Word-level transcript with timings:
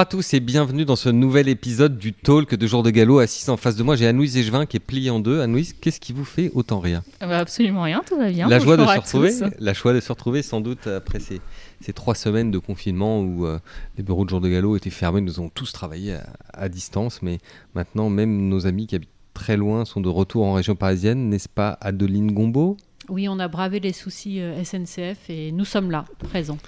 Bonjour 0.00 0.08
à 0.08 0.16
tous 0.16 0.32
et 0.32 0.40
bienvenue 0.40 0.86
dans 0.86 0.96
ce 0.96 1.10
nouvel 1.10 1.46
épisode 1.46 1.98
du 1.98 2.14
Talk 2.14 2.54
de 2.54 2.66
Jour 2.66 2.82
de 2.82 2.88
Galop. 2.88 3.18
Assise 3.18 3.50
en 3.50 3.58
face 3.58 3.76
de 3.76 3.82
moi, 3.82 3.96
j'ai 3.96 4.06
Anouise 4.06 4.34
Égevin 4.34 4.64
qui 4.64 4.78
est 4.78 4.80
pliée 4.80 5.10
en 5.10 5.20
deux. 5.20 5.42
Anouise, 5.42 5.74
qu'est-ce 5.74 6.00
qui 6.00 6.14
vous 6.14 6.24
fait 6.24 6.50
autant 6.54 6.80
rire? 6.80 7.02
Ah 7.20 7.26
bah, 7.26 7.36
Absolument 7.36 7.82
rien, 7.82 8.02
tout 8.08 8.16
va 8.16 8.30
bien. 8.30 8.48
La 8.48 8.60
joie 8.60 8.78
de 8.78 8.86
se 8.86 8.96
retrouver, 8.96 9.30
la 9.58 9.74
joie 9.74 9.92
de 9.92 10.00
se 10.00 10.10
retrouver 10.10 10.40
sans 10.40 10.62
doute 10.62 10.86
après 10.86 11.20
ces, 11.20 11.42
ces 11.82 11.92
trois 11.92 12.14
semaines 12.14 12.50
de 12.50 12.56
confinement 12.56 13.20
où 13.20 13.44
euh, 13.44 13.58
les 13.98 14.02
bureaux 14.02 14.24
de 14.24 14.30
Jour 14.30 14.40
de 14.40 14.48
Galop 14.48 14.74
étaient 14.74 14.88
fermés. 14.88 15.20
Nous 15.20 15.38
avons 15.38 15.50
tous 15.50 15.70
travaillé 15.70 16.14
à, 16.14 16.24
à 16.54 16.70
distance, 16.70 17.20
mais 17.20 17.36
maintenant 17.74 18.08
même 18.08 18.48
nos 18.48 18.66
amis 18.66 18.86
qui 18.86 18.96
habitent 18.96 19.10
très 19.34 19.58
loin 19.58 19.84
sont 19.84 20.00
de 20.00 20.08
retour 20.08 20.46
en 20.46 20.54
région 20.54 20.76
parisienne, 20.76 21.28
n'est-ce 21.28 21.50
pas 21.50 21.76
Adeline 21.82 22.32
Gombeau? 22.32 22.78
Oui, 23.10 23.28
on 23.28 23.38
a 23.38 23.48
bravé 23.48 23.80
les 23.80 23.92
soucis 23.92 24.40
euh, 24.40 24.64
SNCF 24.64 25.28
et 25.28 25.52
nous 25.52 25.66
sommes 25.66 25.90
là, 25.90 26.06
présents. 26.20 26.58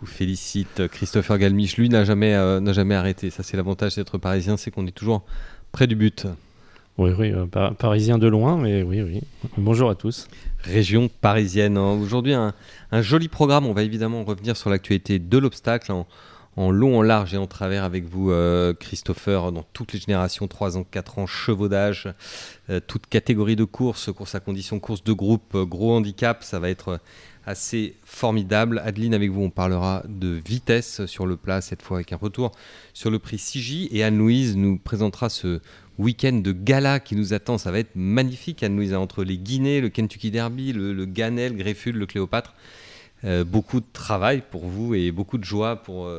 Vous 0.00 0.06
félicite. 0.06 0.88
Christopher 0.88 1.38
Galmiche, 1.38 1.76
lui, 1.76 1.88
n'a 1.88 2.04
jamais, 2.04 2.34
euh, 2.34 2.60
n'a 2.60 2.72
jamais 2.72 2.94
arrêté. 2.94 3.30
Ça, 3.30 3.42
c'est 3.42 3.56
l'avantage 3.56 3.96
d'être 3.96 4.16
parisien, 4.18 4.56
c'est 4.56 4.70
qu'on 4.70 4.86
est 4.86 4.92
toujours 4.92 5.22
près 5.72 5.86
du 5.86 5.94
but. 5.94 6.26
Oui, 6.98 7.10
oui, 7.18 7.32
euh, 7.32 7.46
pa- 7.46 7.72
parisien 7.78 8.18
de 8.18 8.26
loin, 8.26 8.56
mais 8.58 8.82
oui, 8.82 9.02
oui. 9.02 9.20
Bonjour 9.58 9.90
à 9.90 9.94
tous. 9.94 10.26
Région 10.64 11.08
parisienne. 11.20 11.76
hein. 11.76 11.92
Aujourd'hui, 12.00 12.32
un, 12.34 12.54
un 12.92 13.02
joli 13.02 13.28
programme. 13.28 13.66
On 13.66 13.72
va 13.72 13.82
évidemment 13.82 14.24
revenir 14.24 14.56
sur 14.56 14.70
l'actualité 14.70 15.18
de 15.18 15.38
l'obstacle 15.38 15.92
en, 15.92 16.06
en 16.60 16.70
long, 16.70 16.98
en 16.98 17.02
large 17.02 17.32
et 17.32 17.38
en 17.38 17.46
travers 17.46 17.84
avec 17.84 18.04
vous, 18.04 18.30
euh, 18.30 18.74
Christopher, 18.74 19.50
dans 19.50 19.64
toutes 19.72 19.94
les 19.94 19.98
générations, 19.98 20.46
3 20.46 20.76
ans, 20.76 20.84
4 20.84 21.18
ans, 21.18 21.26
chevaudage, 21.26 22.12
euh, 22.68 22.80
toute 22.86 23.06
catégorie 23.06 23.56
de 23.56 23.64
course, 23.64 24.12
course 24.12 24.34
à 24.34 24.40
condition, 24.40 24.78
course 24.78 25.02
de 25.02 25.14
groupe, 25.14 25.54
euh, 25.54 25.64
gros 25.64 25.94
handicap. 25.94 26.44
Ça 26.44 26.58
va 26.58 26.68
être 26.68 26.88
euh, 26.88 26.98
assez 27.46 27.96
formidable. 28.04 28.82
Adeline, 28.84 29.14
avec 29.14 29.30
vous, 29.30 29.40
on 29.40 29.48
parlera 29.48 30.02
de 30.06 30.28
vitesse 30.28 31.06
sur 31.06 31.24
le 31.24 31.36
plat, 31.36 31.62
cette 31.62 31.80
fois 31.80 31.96
avec 31.96 32.12
un 32.12 32.18
retour 32.18 32.52
sur 32.92 33.10
le 33.10 33.18
prix 33.18 33.38
6J. 33.38 33.88
Et 33.92 34.04
Anne-Louise 34.04 34.54
nous 34.54 34.76
présentera 34.76 35.30
ce 35.30 35.60
week-end 35.98 36.34
de 36.44 36.52
gala 36.52 37.00
qui 37.00 37.16
nous 37.16 37.32
attend. 37.32 37.56
Ça 37.56 37.70
va 37.70 37.78
être 37.78 37.96
magnifique, 37.96 38.62
Anne-Louise, 38.62 38.92
hein, 38.92 38.98
entre 38.98 39.24
les 39.24 39.38
Guinées, 39.38 39.80
le 39.80 39.88
Kentucky 39.88 40.30
Derby, 40.30 40.74
le, 40.74 40.92
le 40.92 41.06
Ganel, 41.06 41.56
Grefful, 41.56 41.96
le 41.96 42.04
Cléopâtre. 42.06 42.54
Beaucoup 43.46 43.80
de 43.80 43.86
travail 43.92 44.42
pour 44.50 44.64
vous 44.64 44.94
et 44.94 45.12
beaucoup 45.12 45.36
de 45.36 45.44
joie 45.44 45.76
pour, 45.76 46.10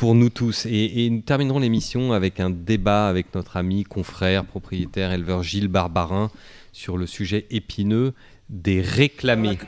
pour 0.00 0.14
nous 0.14 0.30
tous. 0.30 0.64
Et, 0.64 1.04
et 1.04 1.10
nous 1.10 1.20
terminerons 1.20 1.58
l'émission 1.58 2.14
avec 2.14 2.40
un 2.40 2.48
débat 2.48 3.06
avec 3.06 3.34
notre 3.34 3.58
ami, 3.58 3.84
confrère, 3.84 4.46
propriétaire, 4.46 5.12
éleveur 5.12 5.42
Gilles 5.42 5.68
Barbarin 5.68 6.30
sur 6.72 6.96
le 6.96 7.06
sujet 7.06 7.44
épineux 7.50 8.14
des 8.48 8.80
réclamés. 8.80 9.58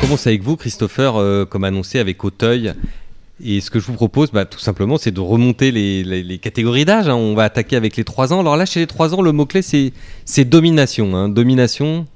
Commence 0.00 0.26
avec 0.26 0.42
vous, 0.42 0.56
Christopher, 0.56 1.16
euh, 1.16 1.44
comme 1.44 1.64
annoncé 1.64 1.98
avec 1.98 2.22
Auteuil. 2.24 2.72
Et 3.44 3.60
ce 3.60 3.70
que 3.70 3.78
je 3.80 3.86
vous 3.86 3.94
propose, 3.94 4.30
bah, 4.30 4.44
tout 4.44 4.58
simplement, 4.60 4.96
c'est 4.98 5.10
de 5.10 5.20
remonter 5.20 5.70
les, 5.70 6.04
les- 6.04 6.22
les 6.22 6.38
catégories 6.38 6.84
d'âge. 6.84 7.08
hein. 7.08 7.14
On 7.16 7.34
va 7.34 7.44
attaquer 7.44 7.76
avec 7.76 7.96
les 7.96 8.04
3 8.04 8.32
ans. 8.32 8.40
Alors 8.40 8.56
là, 8.56 8.66
chez 8.66 8.80
les 8.80 8.86
3 8.86 9.14
ans, 9.14 9.20
le 9.20 9.32
mot-clé, 9.32 9.62
c'est 9.62 9.92
c'est 10.24 10.44
domination. 10.44 11.14
hein. 11.16 11.28
Domination, 11.28 12.06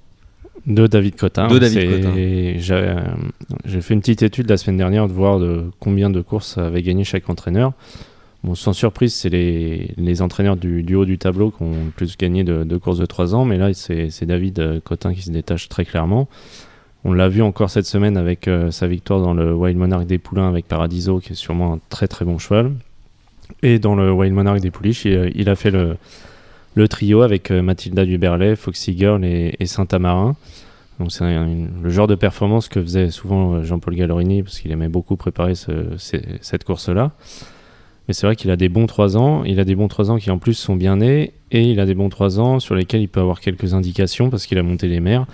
De 0.67 0.87
David 0.87 1.17
Cotin. 1.17 1.49
De 1.49 1.59
David 1.59 1.79
C'est- 1.81 1.87
Cotin. 2.01 2.13
J'ai 2.15 2.75
euh, 2.75 3.01
j'ai 3.65 3.81
fait 3.81 3.95
une 3.95 4.01
petite 4.01 4.23
étude 4.23 4.49
la 4.49 4.57
semaine 4.57 4.77
dernière 4.77 5.09
de 5.09 5.13
voir 5.13 5.39
de 5.39 5.65
combien 5.81 6.11
de 6.11 6.21
courses 6.21 6.59
avait 6.59 6.83
gagné 6.83 7.05
chaque 7.05 7.29
entraîneur. 7.31 7.73
Bon, 8.45 8.55
sans 8.55 8.73
surprise, 8.73 9.15
c'est 9.15 9.29
les, 9.29 9.91
les 9.99 10.23
entraîneurs 10.23 10.57
du, 10.57 10.83
du 10.83 10.95
haut 10.95 11.05
du 11.05 11.19
tableau 11.19 11.51
qui 11.51 11.63
ont 11.63 11.85
le 11.87 11.91
plus 11.91 12.17
gagné 12.17 12.43
de, 12.43 12.65
de 12.65 12.77
courses 12.79 12.99
de 12.99 13.05
3 13.07 13.35
ans, 13.35 13.45
mais 13.45 13.59
là, 13.59 13.73
c'est 13.75 14.25
David 14.25 14.59
euh, 14.61 14.81
Cotin 14.83 15.13
qui 15.13 15.21
se 15.23 15.31
détache 15.31 15.69
très 15.69 15.85
clairement. 15.85 16.27
On 17.05 17.13
l'a 17.13 17.29
vu 17.29 17.43
encore 17.43 17.69
cette 17.71 17.87
semaine 17.87 18.17
avec 18.17 18.49
euh, 18.49 18.71
sa 18.71 18.87
victoire 18.87 19.21
dans 19.21 19.35
le 19.35 19.55
Wild 19.55 19.77
Monarch 19.79 20.07
des 20.07 20.19
Poulains 20.19 20.49
avec 20.49 20.67
Paradiso, 20.69 21.19
qui 21.19 21.33
est 21.33 21.37
sûrement 21.37 21.75
un 21.75 21.81
très 21.91 22.09
très 22.09 22.25
bon 22.25 22.39
cheval. 22.39 22.73
Et 23.63 23.79
dans 23.79 23.95
le 23.95 24.11
Wild 24.13 24.35
Monarch 24.35 24.61
des 24.61 24.71
Pouliches, 24.71 25.05
il, 25.05 25.33
il 25.35 25.49
a 25.51 25.55
fait 25.57 25.71
le, 25.71 25.97
le 26.75 26.89
trio 26.89 27.23
avec 27.23 27.51
euh, 27.51 27.63
Mathilda 27.63 28.05
Duberlet, 28.05 28.57
Foxy 28.57 28.97
Girl 28.97 29.25
et, 29.25 29.55
Saint-Amarin. 29.67 30.37
Donc 30.99 31.13
c'est 31.13 31.25
le 31.25 31.91
genre 31.91 32.07
de 32.07 32.15
performance 32.15 32.69
que 32.69 32.81
faisait 32.81 33.11
souvent 33.11 33.55
euh, 33.55 33.63
Jean-Paul 33.63 33.95
Gallorini 33.95 34.43
parce 34.43 34.61
qu'il 34.61 34.71
aimait 34.71 34.89
beaucoup 34.89 35.17
préparer 35.17 35.55
cette 35.55 36.65
course-là. 36.65 37.13
Mais 38.07 38.15
c'est 38.15 38.27
vrai 38.27 38.37
qu'il 38.37 38.51
a 38.51 38.57
des 38.57 38.69
bons 38.69 38.87
3 38.87 39.17
ans, 39.17 39.45
il 39.45 39.61
a 39.61 39.65
des 39.65 39.77
bons 39.77 39.89
3 39.89 40.11
ans 40.11 40.19
qui 40.19 40.31
en 40.31 40.39
plus 40.39 40.55
sont 40.55 40.77
bien 40.77 40.97
nés 40.97 41.33
et 41.53 41.63
il 41.63 41.81
a 41.81 41.87
des 41.87 41.95
bons 41.95 42.09
3 42.09 42.41
ans 42.41 42.61
sur 42.61 42.75
lesquels 42.75 43.01
il 43.01 43.09
peut 43.09 43.21
avoir 43.21 43.41
quelques 43.41 43.73
indications 43.73 44.31
parce 44.31 44.47
qu'il 44.47 44.59
a 44.59 44.63
monté 44.63 44.89
les 44.89 45.01
mers. 45.01 45.27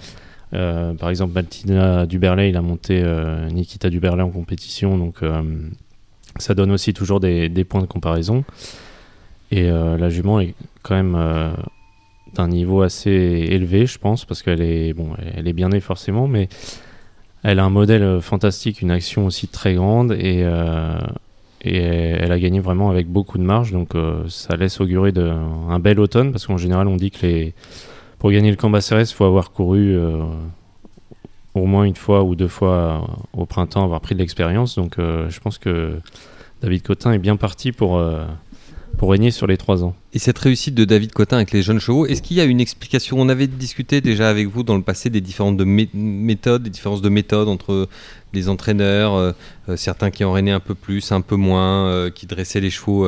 Euh, 0.55 0.95
par 0.95 1.11
exemple, 1.11 1.33
Mathilda 1.33 2.07
Duberlet, 2.07 2.51
il 2.51 2.57
a 2.57 2.63
monté 2.63 3.03
Nikita 3.51 3.91
Duberlet 3.91 4.23
en 4.23 4.31
compétition, 4.31 4.99
donc 4.99 5.21
ça 6.39 6.55
donne 6.55 6.71
aussi 6.71 6.93
toujours 6.93 7.19
des 7.19 7.65
points 7.65 7.81
de 7.81 7.87
comparaison. 7.87 8.45
Et 9.51 9.71
euh, 9.71 9.97
la 9.97 10.11
jument 10.11 10.41
est 10.41 10.55
quand 10.83 10.95
même 10.95 11.15
euh, 11.17 11.53
d'un 12.35 12.49
niveau 12.49 12.83
assez 12.83 13.11
élevé, 13.11 13.87
je 13.87 13.99
pense, 13.99 14.25
parce 14.25 14.43
qu'elle 14.43 14.61
est, 14.61 14.93
bon, 14.93 15.11
elle 15.35 15.47
est 15.47 15.53
bien 15.53 15.69
née 15.69 15.81
forcément, 15.81 16.27
mais 16.27 16.49
elle 17.43 17.61
a 17.61 17.65
un 17.65 17.71
modèle 17.71 18.03
euh, 18.03 18.21
fantastique, 18.21 18.83
une 18.83 18.91
action 18.91 19.27
aussi 19.27 19.47
très 19.47 19.75
grande, 19.75 20.13
et, 20.13 20.45
et 21.63 21.77
elle 21.79 22.33
a 22.33 22.39
gagné 22.39 22.61
vraiment 22.61 22.91
avec 22.91 23.09
beaucoup 23.09 23.39
de 23.39 23.45
marge, 23.45 23.73
donc 23.73 23.95
ça 24.29 24.57
laisse 24.57 24.81
augurer 24.81 25.13
de, 25.13 25.33
un 25.69 25.79
bel 25.79 26.01
automne, 26.01 26.33
parce 26.33 26.47
qu'en 26.47 26.59
général 26.59 26.89
on 26.89 26.97
dit 26.97 27.11
que 27.11 27.27
les, 27.27 27.55
pour 28.19 28.31
gagner 28.31 28.51
le 28.51 28.57
Cambacérès, 28.57 29.11
il 29.11 29.15
faut 29.15 29.25
avoir 29.25 29.51
couru 29.51 29.97
au 31.55 31.65
moins 31.65 31.85
une 31.85 31.97
fois 31.97 32.23
ou 32.23 32.35
deux 32.35 32.49
fois 32.49 33.09
au 33.33 33.47
printemps, 33.47 33.85
avoir 33.85 34.01
pris 34.01 34.15
de 34.15 34.21
l'expérience, 34.21 34.77
donc 34.77 34.97
je 34.99 35.41
pense 35.41 35.59
que 35.59 35.99
David 36.63 36.83
Cotin 36.83 37.13
est 37.13 37.19
bien 37.19 37.37
parti 37.37 37.73
pour, 37.73 38.01
pour 38.99 39.11
régner 39.11 39.31
sur 39.31 39.47
les 39.47 39.57
trois 39.57 39.85
ans. 39.85 39.95
Et 40.13 40.19
cette 40.19 40.39
réussite 40.39 40.75
de 40.75 40.85
David 40.85 41.13
Cotin 41.13 41.37
avec 41.37 41.53
les 41.53 41.63
jeunes 41.63 41.81
chevaux, 41.81 42.07
est-ce 42.07 42.23
qu'il 42.23 42.37
y 42.37 42.41
a 42.41 42.45
une 42.45 42.61
explication? 42.61 43.21
On 43.21 43.29
avait 43.29 43.47
discuté 43.47 44.01
déjà 44.01 44.31
avec 44.31 44.49
vous 44.49 44.63
dans 44.63 44.77
le 44.77 44.83
passé 44.83 45.11
des 45.11 45.21
différentes 45.21 45.57
de 45.57 45.65
mé- 45.65 45.91
méthodes, 45.93 46.63
des 46.63 46.71
différences 46.71 47.03
de 47.03 47.09
méthodes 47.09 47.49
entre 47.49 47.89
les 48.33 48.49
entraîneurs, 48.49 49.15
euh, 49.15 49.33
euh, 49.69 49.77
certains 49.77 50.11
qui 50.11 50.25
enraînaient 50.25 50.51
un 50.53 50.61
peu 50.61 50.75
plus, 50.75 51.13
un 51.13 51.21
peu 51.21 51.37
moins, 51.37 51.89
euh, 51.89 52.11
qui 52.11 52.27
dressaient 52.27 52.61
les 52.61 52.71
chevaux 52.71 53.07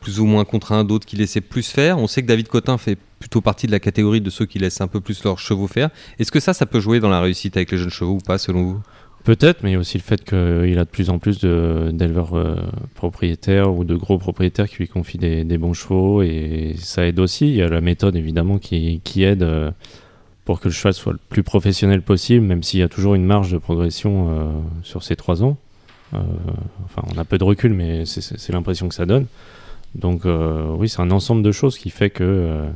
plus 0.00 0.20
ou 0.20 0.26
moins 0.26 0.44
contraints, 0.44 0.84
d'autres 0.84 1.06
qui 1.06 1.16
laissaient 1.16 1.40
plus 1.40 1.66
faire. 1.66 1.98
On 1.98 2.06
sait 2.06 2.22
que 2.22 2.26
David 2.26 2.48
Cotin 2.48 2.76
fait 2.76 2.98
plutôt 3.18 3.40
partie 3.40 3.66
de 3.66 3.72
la 3.72 3.80
catégorie 3.80 4.20
de 4.20 4.30
ceux 4.30 4.46
qui 4.46 4.58
laissent 4.58 4.80
un 4.80 4.88
peu 4.88 5.00
plus 5.00 5.22
leurs 5.24 5.38
chevaux 5.38 5.66
faire. 5.66 5.90
Est-ce 6.18 6.32
que 6.32 6.40
ça, 6.40 6.52
ça 6.52 6.66
peut 6.66 6.80
jouer 6.80 7.00
dans 7.00 7.08
la 7.10 7.20
réussite 7.20 7.56
avec 7.56 7.70
les 7.70 7.78
jeunes 7.78 7.90
chevaux 7.90 8.14
ou 8.14 8.18
pas, 8.18 8.38
selon 8.38 8.62
vous? 8.64 8.80
Peut-être, 9.24 9.62
mais 9.62 9.76
aussi 9.76 9.98
le 9.98 10.02
fait 10.02 10.24
qu'il 10.24 10.78
a 10.78 10.84
de 10.84 10.88
plus 10.90 11.10
en 11.10 11.18
plus 11.18 11.40
d'éleveurs 11.40 12.34
euh, 12.34 12.56
propriétaires 12.94 13.72
ou 13.72 13.84
de 13.84 13.94
gros 13.94 14.16
propriétaires 14.16 14.68
qui 14.68 14.78
lui 14.78 14.88
confient 14.88 15.18
des, 15.18 15.58
bons 15.58 15.74
chevaux 15.74 16.22
et 16.22 16.74
ça 16.78 17.06
aide 17.06 17.18
aussi. 17.18 17.48
Il 17.48 17.56
y 17.56 17.62
a 17.62 17.68
la 17.68 17.82
méthode 17.82 18.16
évidemment 18.16 18.58
qui, 18.58 19.22
aide 19.22 19.42
euh, 19.42 19.70
pour 20.46 20.58
que 20.58 20.68
le 20.68 20.72
cheval 20.72 20.94
soit 20.94 21.12
le 21.12 21.18
plus 21.28 21.42
professionnel 21.42 22.00
possible, 22.00 22.46
même 22.46 22.62
s'il 22.62 22.80
y 22.80 22.82
a 22.82 22.88
toujours 22.88 23.14
une 23.14 23.26
marge 23.26 23.52
de 23.52 23.58
progression 23.58 24.28
euh, 24.30 24.52
sur 24.82 25.02
ces 25.02 25.16
trois 25.16 25.42
ans. 25.42 25.58
Enfin, 26.12 27.02
on 27.14 27.18
a 27.18 27.24
peu 27.24 27.38
de 27.38 27.44
recul, 27.44 27.72
mais 27.72 28.04
c'est- 28.04 28.48
l'impression 28.52 28.88
que 28.88 28.94
ça 28.96 29.06
donne. 29.06 29.26
Donc 29.94 30.22
oui, 30.24 30.88
c'est 30.88 31.00
un 31.00 31.10
ensemble 31.12 31.42
de 31.42 31.52
choses 31.52 31.78
qui 31.78 31.90
fait 31.90 32.10
que 32.10 32.66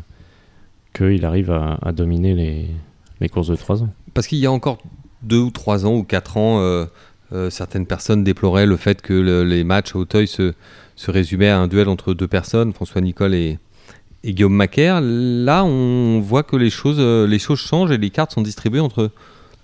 qu'il 0.95 1.25
arrive 1.25 1.51
à, 1.51 1.79
à 1.83 1.91
dominer 1.91 2.35
les, 2.35 2.71
les 3.21 3.29
courses 3.29 3.49
de 3.49 3.57
trois 3.57 3.83
ans. 3.83 3.89
Parce 4.13 4.29
qu'il 4.29 4.39
y 4.39 4.47
a 4.47 4.53
encore 4.53 4.79
deux 5.25 5.39
ou 5.41 5.51
trois 5.51 5.87
ans 5.87 5.95
ou 5.95 6.03
quatre 6.05 6.37
ans, 6.37 6.61
euh, 6.61 6.85
euh, 7.33 7.51
certaines 7.51 7.87
personnes 7.87 8.23
déploraient 8.25 8.67
le 8.67 8.77
fait 8.77 9.03
que 9.03 9.13
le- 9.15 9.45
les 9.45 9.65
matchs 9.65 9.95
à 9.95 9.99
Auteuil 9.99 10.27
se, 10.29 10.53
se 10.97 11.11
résumaient 11.11 11.49
à 11.49 11.59
un 11.59 11.67
duel 11.69 11.89
entre 11.89 12.15
deux 12.15 12.29
personnes, 12.29 12.73
François 12.73 13.01
Nicole 13.01 13.35
et, 13.35 13.59
et 14.23 14.33
Guillaume 14.35 14.55
Macaire. 14.55 15.01
Là, 15.03 15.65
on 15.65 16.21
voit 16.21 16.43
que 16.43 16.57
les 16.57 16.71
choses, 16.71 16.99
euh, 16.99 17.27
les 17.27 17.39
choses 17.39 17.59
changent 17.59 17.91
et 17.91 17.99
les 17.99 18.11
cartes 18.11 18.33
sont 18.33 18.43
distribuées 18.43 18.81
entre 18.81 19.11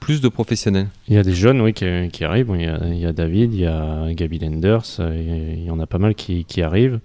plus 0.00 0.20
de 0.22 0.28
professionnels. 0.28 0.88
Il 1.08 1.14
y 1.14 1.18
a 1.18 1.22
des 1.22 1.34
jeunes 1.34 1.60
oui, 1.60 1.74
qui, 1.74 2.24
arrivent. 2.24 2.50
Il, 2.58 2.98
y 2.98 3.04
a, 3.06 3.12
David, 3.12 3.52
il 3.52 3.60
y 3.60 3.66
a 3.66 4.06
Gaby 4.12 4.38
Lenders, 4.38 4.82
il 4.98 5.64
y 5.64 5.70
en 5.70 5.78
a 5.78 5.86
pas 5.86 5.98
mal 5.98 6.14
qui, 6.14 6.46
qui 6.46 6.62
arrivent. 6.62 7.00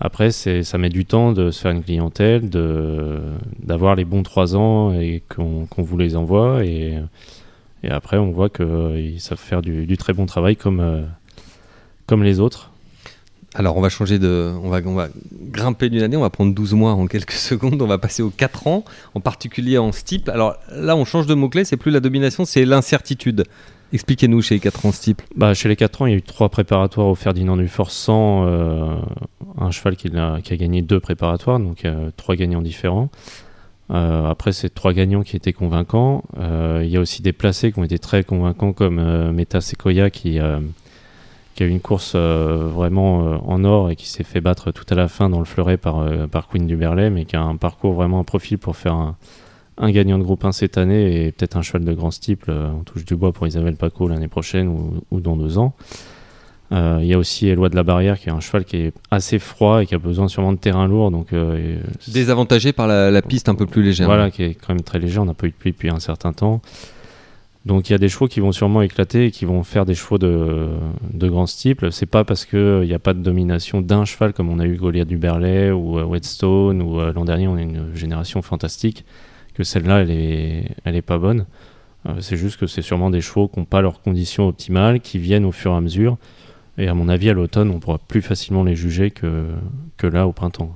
Après, 0.00 0.30
ça 0.30 0.78
met 0.78 0.88
du 0.88 1.04
temps 1.04 1.32
de 1.32 1.50
se 1.50 1.60
faire 1.60 1.72
une 1.72 1.82
clientèle, 1.84 2.48
d'avoir 3.62 3.94
les 3.94 4.06
bons 4.06 4.22
3 4.22 4.56
ans 4.56 4.94
et 4.94 5.22
qu'on, 5.28 5.66
qu'on 5.66 5.82
vous 5.82 5.98
les 5.98 6.16
envoie. 6.16 6.64
Et, 6.64 6.94
et 7.82 7.90
après, 7.90 8.18
on 8.18 8.30
voit 8.30 8.50
qu'ils 8.50 9.20
savent 9.20 9.38
faire 9.38 9.62
du, 9.62 9.86
du 9.86 9.96
très 9.96 10.12
bon 10.12 10.26
travail 10.26 10.56
comme, 10.56 10.80
euh, 10.80 11.02
comme 12.06 12.22
les 12.22 12.40
autres. 12.40 12.70
Alors, 13.54 13.76
on 13.76 13.80
va 13.80 13.88
changer 13.88 14.18
de. 14.18 14.52
On 14.62 14.68
va, 14.68 14.80
on 14.84 14.94
va 14.94 15.08
grimper 15.32 15.88
d'une 15.88 16.02
année, 16.02 16.16
on 16.16 16.20
va 16.20 16.30
prendre 16.30 16.54
12 16.54 16.74
mois 16.74 16.92
en 16.92 17.06
quelques 17.06 17.32
secondes, 17.32 17.82
on 17.82 17.86
va 17.86 17.98
passer 17.98 18.22
aux 18.22 18.30
4 18.30 18.66
ans, 18.66 18.84
en 19.14 19.20
particulier 19.20 19.78
en 19.78 19.92
steeple. 19.92 20.30
Alors 20.30 20.56
là, 20.70 20.94
on 20.94 21.04
change 21.04 21.26
de 21.26 21.34
mot-clé, 21.34 21.64
c'est 21.64 21.76
plus 21.76 21.90
la 21.90 22.00
domination, 22.00 22.44
c'est 22.44 22.64
l'incertitude. 22.64 23.44
Expliquez-nous 23.92 24.40
chez 24.40 24.54
les 24.54 24.60
4 24.60 24.86
ans 24.86 24.92
steeple. 24.92 25.24
Bah, 25.34 25.52
chez 25.52 25.68
les 25.68 25.74
4 25.74 26.02
ans, 26.02 26.06
il 26.06 26.10
y 26.10 26.14
a 26.14 26.18
eu 26.18 26.22
trois 26.22 26.48
préparatoires 26.48 27.08
au 27.08 27.16
Ferdinand 27.16 27.56
Dufort 27.56 27.90
sans 27.90 28.46
euh, 28.46 28.94
un 29.58 29.72
cheval 29.72 29.96
qui 29.96 30.16
a, 30.16 30.40
qui 30.42 30.52
a 30.52 30.56
gagné 30.56 30.82
deux 30.82 31.00
préparatoires, 31.00 31.58
donc 31.58 31.84
euh, 31.84 32.10
trois 32.16 32.36
gagnants 32.36 32.62
différents. 32.62 33.10
Euh, 33.90 34.28
après, 34.30 34.52
c'est 34.52 34.70
trois 34.70 34.92
gagnants 34.92 35.22
qui 35.22 35.36
étaient 35.36 35.52
convaincants. 35.52 36.22
Euh, 36.38 36.82
il 36.84 36.90
y 36.90 36.96
a 36.96 37.00
aussi 37.00 37.22
des 37.22 37.32
placés 37.32 37.72
qui 37.72 37.78
ont 37.78 37.84
été 37.84 37.98
très 37.98 38.22
convaincants, 38.22 38.72
comme 38.72 38.98
euh, 38.98 39.32
Meta 39.32 39.60
Sequoia 39.60 40.10
qui, 40.10 40.38
qui 41.54 41.62
a 41.62 41.66
eu 41.66 41.68
une 41.68 41.80
course 41.80 42.14
vraiment 42.14 43.40
en 43.46 43.64
or 43.64 43.90
et 43.90 43.96
qui 43.96 44.08
s'est 44.08 44.24
fait 44.24 44.40
battre 44.40 44.70
tout 44.70 44.86
à 44.90 44.94
la 44.94 45.08
fin 45.08 45.28
dans 45.28 45.40
le 45.40 45.44
fleuret 45.44 45.76
par, 45.76 46.04
par 46.28 46.48
Queen 46.48 46.66
du 46.66 46.76
Berlay, 46.76 47.10
mais 47.10 47.24
qui 47.24 47.36
a 47.36 47.42
un 47.42 47.56
parcours 47.56 47.94
vraiment 47.94 48.20
un 48.20 48.24
profil 48.24 48.58
pour 48.58 48.76
faire 48.76 48.94
un, 48.94 49.16
un 49.76 49.90
gagnant 49.90 50.18
de 50.18 50.22
groupe 50.22 50.44
1 50.44 50.52
cette 50.52 50.78
année 50.78 51.26
et 51.26 51.32
peut-être 51.32 51.56
un 51.56 51.62
cheval 51.62 51.84
de 51.84 51.92
grand 51.92 52.10
style. 52.10 52.38
on 52.48 52.84
touche 52.84 53.04
du 53.04 53.16
bois 53.16 53.32
pour 53.32 53.46
Isabelle 53.46 53.76
Paco 53.76 54.08
l'année 54.08 54.28
prochaine 54.28 54.68
ou, 54.68 55.02
ou 55.10 55.20
dans 55.20 55.36
deux 55.36 55.58
ans. 55.58 55.74
Euh, 56.72 56.98
Il 57.02 57.06
y 57.08 57.14
a 57.14 57.18
aussi 57.18 57.48
Éloi 57.48 57.68
de 57.68 57.76
la 57.76 57.82
Barrière 57.82 58.18
qui 58.18 58.28
est 58.28 58.32
un 58.32 58.40
cheval 58.40 58.64
qui 58.64 58.76
est 58.76 58.92
assez 59.10 59.38
froid 59.38 59.82
et 59.82 59.86
qui 59.86 59.94
a 59.94 59.98
besoin 59.98 60.28
sûrement 60.28 60.52
de 60.52 60.58
terrain 60.58 60.86
lourd. 60.86 61.10
Donc, 61.10 61.32
euh, 61.32 61.78
Désavantagé 62.08 62.72
par 62.72 62.86
la, 62.86 63.10
la 63.10 63.22
piste 63.22 63.48
un 63.48 63.54
peu 63.54 63.66
plus 63.66 63.82
légère. 63.82 64.06
voilà, 64.06 64.30
qui 64.30 64.42
est 64.44 64.54
quand 64.54 64.72
même 64.74 64.82
très 64.82 64.98
léger. 64.98 65.18
On 65.18 65.24
n'a 65.24 65.34
pas 65.34 65.46
eu 65.46 65.50
de 65.50 65.54
pluie 65.56 65.72
depuis 65.72 65.90
un 65.90 66.00
certain 66.00 66.32
temps. 66.32 66.60
Donc 67.66 67.90
il 67.90 67.92
y 67.92 67.94
a 67.94 67.98
des 67.98 68.08
chevaux 68.08 68.26
qui 68.26 68.40
vont 68.40 68.52
sûrement 68.52 68.80
éclater 68.80 69.26
et 69.26 69.30
qui 69.30 69.44
vont 69.44 69.62
faire 69.64 69.84
des 69.84 69.94
chevaux 69.94 70.16
de, 70.16 70.68
de 71.12 71.28
grand 71.28 71.46
style. 71.46 71.76
C'est 71.90 72.06
pas 72.06 72.24
parce 72.24 72.46
qu'il 72.46 72.80
n'y 72.80 72.94
a 72.94 72.98
pas 72.98 73.12
de 73.12 73.18
domination 73.18 73.82
d'un 73.82 74.06
cheval 74.06 74.32
comme 74.32 74.48
on 74.48 74.58
a 74.60 74.64
eu 74.64 74.76
Goliath 74.76 75.08
du 75.08 75.18
Berlay 75.18 75.70
ou 75.70 75.98
euh, 75.98 76.04
Whetstone 76.04 76.80
ou 76.80 77.00
euh, 77.00 77.12
l'an 77.12 77.26
dernier 77.26 77.48
on 77.48 77.56
a 77.56 77.60
une 77.60 77.94
génération 77.94 78.40
fantastique 78.40 79.04
que 79.52 79.62
celle-là 79.62 80.00
elle 80.00 80.10
est, 80.10 80.68
elle 80.84 80.96
est 80.96 81.02
pas 81.02 81.18
bonne. 81.18 81.44
Euh, 82.08 82.14
c'est 82.20 82.38
juste 82.38 82.58
que 82.58 82.66
c'est 82.66 82.80
sûrement 82.80 83.10
des 83.10 83.20
chevaux 83.20 83.48
qui 83.48 83.58
n'ont 83.58 83.66
pas 83.66 83.82
leurs 83.82 84.00
conditions 84.00 84.48
optimales, 84.48 85.00
qui 85.00 85.18
viennent 85.18 85.44
au 85.44 85.52
fur 85.52 85.72
et 85.72 85.76
à 85.76 85.80
mesure. 85.82 86.16
Et 86.80 86.88
à 86.88 86.94
mon 86.94 87.10
avis, 87.10 87.28
à 87.28 87.34
l'automne, 87.34 87.70
on 87.70 87.78
pourra 87.78 87.98
plus 87.98 88.22
facilement 88.22 88.64
les 88.64 88.74
juger 88.74 89.10
que, 89.10 89.44
que 89.98 90.06
là 90.06 90.26
au 90.26 90.32
printemps. 90.32 90.74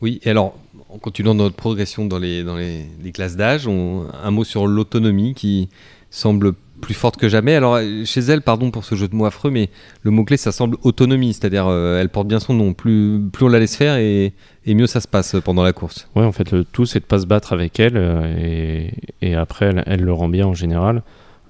Oui, 0.00 0.20
et 0.22 0.30
alors, 0.30 0.54
en 0.88 0.98
continuant 0.98 1.34
notre 1.34 1.56
progression 1.56 2.06
dans 2.06 2.20
les, 2.20 2.44
dans 2.44 2.56
les, 2.56 2.86
les 3.02 3.10
classes 3.10 3.36
d'âge, 3.36 3.66
un 3.66 4.30
mot 4.30 4.44
sur 4.44 4.68
l'autonomie 4.68 5.34
qui 5.34 5.68
semble 6.10 6.52
plus 6.80 6.94
forte 6.94 7.16
que 7.16 7.28
jamais. 7.28 7.54
Alors, 7.56 7.80
chez 8.04 8.20
elle, 8.20 8.40
pardon 8.40 8.70
pour 8.70 8.84
ce 8.84 8.94
jeu 8.94 9.08
de 9.08 9.16
mots 9.16 9.24
affreux, 9.24 9.50
mais 9.50 9.68
le 10.02 10.12
mot-clé, 10.12 10.36
ça 10.36 10.52
semble 10.52 10.76
autonomie, 10.84 11.32
c'est-à-dire 11.32 11.66
euh, 11.66 12.00
elle 12.00 12.08
porte 12.08 12.28
bien 12.28 12.38
son 12.38 12.54
nom. 12.54 12.72
Plus, 12.72 13.20
plus 13.32 13.46
on 13.46 13.48
la 13.48 13.58
laisse 13.58 13.74
faire 13.74 13.96
et, 13.96 14.32
et 14.64 14.74
mieux 14.74 14.86
ça 14.86 15.00
se 15.00 15.08
passe 15.08 15.34
pendant 15.44 15.64
la 15.64 15.72
course. 15.72 16.08
Ouais, 16.14 16.24
en 16.24 16.32
fait, 16.32 16.52
le 16.52 16.64
tout, 16.64 16.86
c'est 16.86 17.00
de 17.00 17.04
pas 17.04 17.18
se 17.18 17.26
battre 17.26 17.52
avec 17.52 17.80
elle 17.80 17.96
euh, 17.96 18.32
et, 18.38 18.92
et 19.22 19.34
après, 19.34 19.66
elle, 19.66 19.82
elle 19.86 20.02
le 20.02 20.12
rend 20.12 20.28
bien 20.28 20.46
en 20.46 20.54
général. 20.54 21.02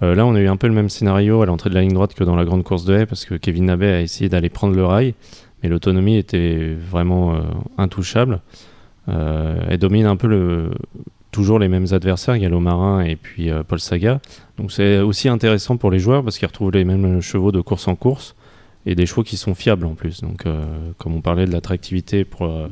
Euh, 0.02 0.14
là, 0.14 0.26
on 0.26 0.34
a 0.34 0.40
eu 0.40 0.48
un 0.48 0.56
peu 0.56 0.66
le 0.66 0.74
même 0.74 0.88
scénario 0.88 1.42
à 1.42 1.46
l'entrée 1.46 1.70
de 1.70 1.74
la 1.74 1.80
ligne 1.80 1.94
droite 1.94 2.14
que 2.14 2.24
dans 2.24 2.36
la 2.36 2.44
grande 2.44 2.64
course 2.64 2.84
de 2.84 2.94
haie 2.94 3.06
parce 3.06 3.24
que 3.24 3.34
Kevin 3.34 3.66
Nabet 3.66 3.92
a 3.92 4.00
essayé 4.02 4.28
d'aller 4.28 4.50
prendre 4.50 4.74
le 4.74 4.84
rail, 4.84 5.14
mais 5.62 5.68
l'autonomie 5.68 6.16
était 6.16 6.74
vraiment 6.74 7.34
euh, 7.34 7.40
intouchable. 7.78 8.40
Euh, 9.08 9.58
elle 9.68 9.78
domine 9.78 10.06
un 10.06 10.16
peu 10.16 10.70
toujours 11.36 11.58
les 11.58 11.68
mêmes 11.68 11.86
adversaires, 11.92 12.38
Gallo 12.38 12.60
Marin 12.60 13.02
et 13.02 13.14
puis 13.16 13.50
euh, 13.50 13.62
Paul 13.62 13.78
Saga. 13.78 14.20
Donc 14.56 14.72
c'est 14.72 15.00
aussi 15.00 15.28
intéressant 15.28 15.76
pour 15.76 15.90
les 15.90 15.98
joueurs 15.98 16.24
parce 16.24 16.38
qu'ils 16.38 16.48
retrouvent 16.48 16.72
les 16.72 16.84
mêmes 16.84 17.20
chevaux 17.20 17.52
de 17.52 17.60
course 17.60 17.88
en 17.88 17.94
course 17.94 18.34
et 18.86 18.94
des 18.94 19.04
chevaux 19.04 19.24
qui 19.24 19.36
sont 19.36 19.54
fiables 19.54 19.84
en 19.84 19.94
plus. 19.94 20.20
Donc, 20.20 20.46
euh, 20.46 20.64
comme 20.96 21.14
on 21.14 21.20
parlait 21.20 21.44
de 21.44 21.52
l'attractivité 21.52 22.24
pour 22.24 22.46
euh, 22.46 22.68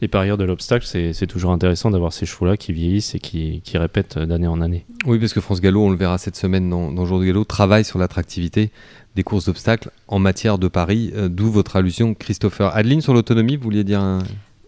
les 0.00 0.08
parieurs 0.08 0.36
de 0.36 0.44
l'obstacle, 0.44 0.84
c'est 0.84 1.12
c'est 1.12 1.28
toujours 1.28 1.52
intéressant 1.52 1.90
d'avoir 1.90 2.12
ces 2.12 2.26
chevaux-là 2.26 2.56
qui 2.56 2.72
vieillissent 2.72 3.14
et 3.14 3.20
qui, 3.20 3.62
qui 3.62 3.78
répètent 3.78 4.18
d'année 4.18 4.48
en 4.48 4.60
année. 4.60 4.84
Oui, 5.06 5.18
parce 5.18 5.32
que 5.32 5.40
France 5.40 5.60
Gallo, 5.60 5.84
on 5.84 5.90
le 5.90 5.96
verra 5.96 6.18
cette 6.18 6.36
semaine 6.36 6.68
dans, 6.68 6.92
dans 6.92 7.06
Jour 7.06 7.20
de 7.20 7.24
Gallo, 7.24 7.44
travaille 7.44 7.84
sur 7.84 7.98
l'attractivité 7.98 8.70
des 9.14 9.22
courses 9.22 9.46
d'obstacles 9.46 9.90
en 10.08 10.18
matière 10.18 10.58
de 10.58 10.68
paris, 10.68 11.12
euh, 11.14 11.28
d'où 11.28 11.50
votre 11.50 11.76
allusion, 11.76 12.14
Christopher. 12.14 12.74
Adeline, 12.74 13.00
sur 13.00 13.14
l'autonomie, 13.14 13.56
vous 13.56 13.64
vouliez 13.64 13.84
dire 13.84 14.00
un... 14.00 14.18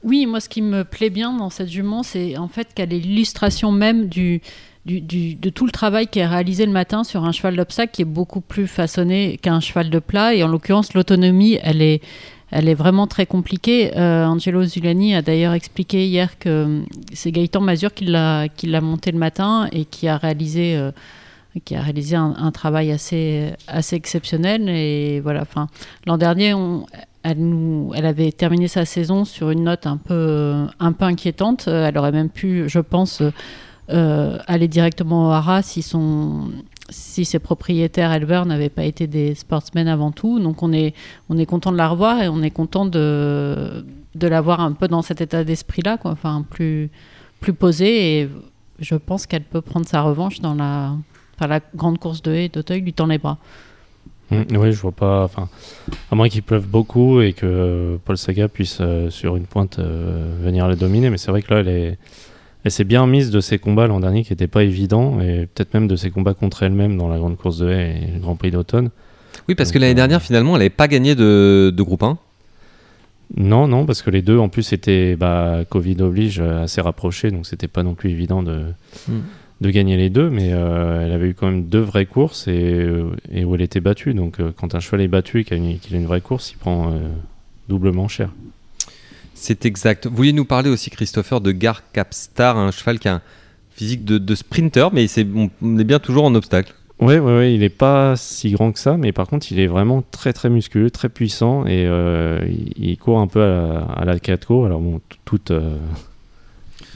Oui, 0.05 0.27
moi, 0.27 0.39
ce 0.41 0.51
qui 0.51 0.61
me 0.61 0.85
plaît 0.85 1.09
bien 1.09 1.33
dans 1.33 1.49
cette 1.49 1.71
jument, 1.71 2.03
c'est 2.03 2.37
en 2.37 2.49
fait 2.49 2.75
qu'elle 2.75 2.93
est 2.93 2.99
l'illustration 2.99 3.73
même 3.73 4.07
du, 4.07 4.43
du, 4.87 5.01
du- 5.01 5.35
de 5.35 5.51
tout 5.51 5.65
le 5.67 5.73
travail 5.73 6.07
qui 6.07 6.19
est 6.19 6.27
réalisé 6.27 6.67
le 6.67 6.73
matin 6.73 7.05
sur 7.05 7.25
un 7.25 7.33
cheval 7.33 7.57
d'obstacle 7.57 7.93
qui 7.93 8.03
est 8.03 8.07
beaucoup 8.07 8.41
plus 8.41 8.67
façonné 8.67 9.39
qu'un 9.41 9.61
cheval 9.61 9.91
de 9.91 9.99
plat. 9.99 10.35
Et 10.35 10.43
en 10.43 10.49
l'occurrence, 10.49 10.95
l'autonomie, 10.95 11.59
elle 11.63 11.81
est, 11.83 12.03
elle 12.51 12.69
est 12.69 12.75
vraiment 12.75 13.07
très 13.07 13.27
compliquée. 13.27 13.97
Euh, 13.97 14.27
Angelo 14.27 14.65
Zulani 14.65 15.15
a 15.15 15.23
d'ailleurs 15.23 15.55
expliqué 15.55 16.07
hier 16.07 16.39
que 16.39 16.49
euh, 16.49 16.81
c'est 17.13 17.33
Gaëtan 17.33 17.61
Mazur 17.61 17.95
qui 17.95 18.05
l'a 18.05 18.49
monté 18.83 19.11
le 19.11 19.19
matin 19.19 19.69
et 19.73 19.85
qui 19.87 20.09
a 20.09 20.17
réalisé. 20.17 20.77
euh, 20.77 20.91
qui 21.65 21.77
a 21.77 21.81
réalisé 21.83 22.17
un, 22.17 22.51
travail 22.51 22.91
assez, 22.91 23.53
assez 23.69 23.95
exceptionnel. 23.95 24.69
Et 24.69 25.21
voilà, 25.21 25.45
l'an 26.05 26.19
dernier, 26.19 26.53
elle, 27.23 27.39
nous, 27.39 27.93
elle 27.95 28.07
avait 28.07 28.33
terminé 28.33 28.67
sa 28.67 28.85
saison 28.85 29.25
sur 29.25 29.51
une 29.51 29.63
note 29.63 29.87
un 29.87 29.97
peu, 29.97 30.67
un 30.81 30.91
peu 30.91 31.05
inquiétante. 31.05 31.69
Elle 31.69 31.97
aurait 31.97 32.11
même 32.11 32.29
pu, 32.29 32.69
je 32.69 32.81
pense, 32.81 33.23
euh, 33.91 34.39
aller 34.47 34.69
directement 34.69 35.29
au 35.29 35.31
Hara 35.33 35.63
si, 35.63 35.83
son, 35.83 36.51
si 36.89 37.25
ses 37.25 37.39
propriétaires 37.39 38.13
éleveurs 38.13 38.47
n'avaient 38.47 38.71
pas 38.71 38.85
été 38.85 39.07
des 39.07 39.35
sportsmen 39.35 39.89
avant 39.89 40.11
tout. 40.11 40.41
Donc 40.41 40.63
on 40.63 40.73
est, 40.73 40.95
on 41.29 41.39
est 41.39 41.47
content 41.47 41.73
de 41.73 41.77
la 41.77 41.89
revoir 41.89 42.23
et 42.23 42.29
on 42.29 42.43
est 42.43 42.51
content 42.51 42.87
de, 42.87 43.85
de 44.15 44.27
la 44.27 44.41
voir 44.41 44.61
un 44.61 44.73
peu 44.73 44.89
dans 44.89 45.03
cet 45.03 45.21
état 45.21 45.45
d'esprit-là. 45.45 45.99
Enfin, 46.05 46.45
plus, 46.49 46.91
plus 47.41 47.53
posé. 47.53 48.21
Et 48.21 48.31
je 48.79 48.95
pense 48.95 49.27
qu'elle 49.27 49.45
peut 49.45 49.61
prendre 49.61 49.87
sa 49.87 50.03
revanche 50.03 50.41
dans 50.41 50.55
la, 50.55 50.95
enfin, 51.37 51.47
la 51.47 51.61
grande 51.75 51.99
course 51.99 52.23
de 52.23 52.33
haie 52.33 52.49
d'Auteuil, 52.49 52.81
lui 52.81 52.93
tend 52.93 53.07
les 53.07 53.19
bras. 53.19 53.39
oui, 54.31 54.73
je 54.73 54.81
vois 54.81 54.93
pas. 54.93 55.25
Enfin, 55.25 55.49
à 56.11 56.15
moins 56.15 56.29
qu'il 56.29 56.43
pleuve 56.43 56.67
beaucoup 56.67 57.21
et 57.21 57.33
que 57.35 57.99
Paul 58.05 58.17
Saga 58.17 58.49
puisse 58.49 58.79
euh, 58.81 59.11
sur 59.11 59.37
une 59.37 59.45
pointe 59.47 59.79
euh, 59.79 60.37
venir 60.41 60.67
la 60.67 60.77
dominer, 60.77 61.11
mais 61.11 61.19
c'est 61.19 61.31
vrai 61.31 61.43
que 61.43 61.53
là, 61.53 61.61
elle 61.61 61.69
est. 61.69 61.99
Elle 62.65 62.71
s'est 62.71 62.85
bien 62.85 63.07
mise 63.07 63.31
de 63.31 63.41
ses 63.41 63.59
combats 63.59 63.87
l'an 63.87 64.01
dernier 64.01 64.25
qui 64.25 64.33
n'étaient 64.33 64.47
pas 64.47 64.63
évidents, 64.65 65.21
et 65.21 65.47
peut-être 65.53 65.75
même 65.75 65.87
de 65.87 65.97
ses 65.97 66.11
combats 66.11 66.35
contre 66.35 66.63
elle-même 66.63 66.97
dans 66.97 67.09
la 67.09 67.19
grande 67.19 67.37
course 67.37 67.59
de 67.59 67.69
haie 67.69 68.01
et 68.09 68.15
le 68.15 68.21
Grand 68.21 68.37
Prix 68.37 68.51
d'automne. 68.51 68.91
Oui, 69.49 69.55
parce 69.55 69.71
que 69.71 69.79
l'année 69.79 69.93
euh, 69.93 69.97
dernière, 69.97 70.23
finalement, 70.23 70.55
elle 70.55 70.61
n'avait 70.61 70.71
pas 70.71 70.89
gagné 70.89 71.15
de, 71.15 71.73
de 71.77 71.83
groupe 71.83 72.03
1. 72.03 72.17
Non, 73.37 73.67
non, 73.67 73.85
parce 73.85 74.01
que 74.03 74.11
les 74.11 74.23
deux, 74.23 74.39
en 74.39 74.49
plus, 74.49 74.73
étaient, 74.73 75.17
bah, 75.17 75.61
Covid 75.69 75.97
oblige, 76.01 76.41
euh, 76.41 76.63
assez 76.65 76.81
rapprochés, 76.81 77.31
donc 77.31 77.47
c'était 77.47 77.69
pas 77.69 77.83
non 77.83 77.95
plus 77.95 78.11
évident 78.11 78.43
de, 78.43 78.63
Mm. 79.09 79.13
de 79.61 79.71
gagner 79.71 79.97
les 79.97 80.09
deux, 80.09 80.31
mais 80.31 80.51
euh, 80.53 81.05
elle 81.05 81.13
avait 81.13 81.29
eu 81.31 81.35
quand 81.35 81.47
même 81.51 81.65
deux 81.65 81.81
vraies 81.81 82.07
courses 82.07 82.49
et, 82.49 82.87
et 83.33 83.45
où 83.45 83.55
elle 83.55 83.63
était 83.63 83.81
battue. 83.81 84.15
Donc 84.15 84.41
euh, 84.41 84.53
quand 84.57 84.75
un 84.75 84.81
cheval 84.81 85.01
est 85.03 85.09
battu 85.09 85.41
et 85.41 85.45
qu'il 85.45 85.55
a, 85.55 85.57
une- 85.57 85.79
qu'il 85.79 85.95
a 85.97 85.99
une 85.99 86.07
vraie 86.07 86.21
course, 86.21 86.53
il 86.53 86.57
prend 86.59 86.93
euh, 86.93 86.99
doublement 87.69 88.09
cher. 88.09 88.31
C'est 89.35 89.67
exact. 89.67 90.07
Vous 90.07 90.17
vouliez 90.17 90.33
nous 90.33 90.45
parler 90.45 90.71
aussi, 90.71 90.91
Christopher, 90.91 91.41
de 91.41 91.53
Gar 91.53 91.83
Capstar, 91.93 92.57
un 92.57 92.71
cheval 92.71 92.99
qui 92.99 93.09
a 93.09 93.15
un 93.17 93.23
physique 93.71 94.05
de, 94.05 94.19
de 94.19 94.35
sprinter, 94.35 94.91
mais 94.93 95.07
c'est, 95.09 95.27
on 95.35 95.51
on 95.63 95.79
est 95.79 95.85
bien 95.85 95.99
toujours 95.99 96.25
en 96.25 96.35
obstacle. 96.35 96.73
Ouais, 97.01 97.19
ouais, 97.19 97.37
ouais, 97.37 97.55
il 97.55 97.63
est 97.65 97.69
pas 97.69 98.15
si 98.17 98.53
grand 98.53 98.71
que 98.71 98.79
ça, 98.79 98.97
mais 98.97 99.11
par 99.11 99.27
contre, 99.27 99.51
il 99.51 99.59
est 99.59 99.67
vraiment 99.67 100.03
très 100.13 100.33
très 100.33 100.49
musculeux, 100.49 100.91
très 100.93 101.09
puissant 101.09 101.67
et 101.67 101.85
euh, 101.87 102.39
il, 102.49 102.73
il 102.91 102.97
court 102.99 103.19
un 103.19 103.27
peu 103.27 103.43
à 103.43 103.47
la, 103.49 103.79
à 103.81 104.05
la 104.05 104.19
Catco. 104.21 104.65
Alors 104.65 104.81
bon, 104.81 105.01
toute, 105.25 105.51
euh, 105.51 105.77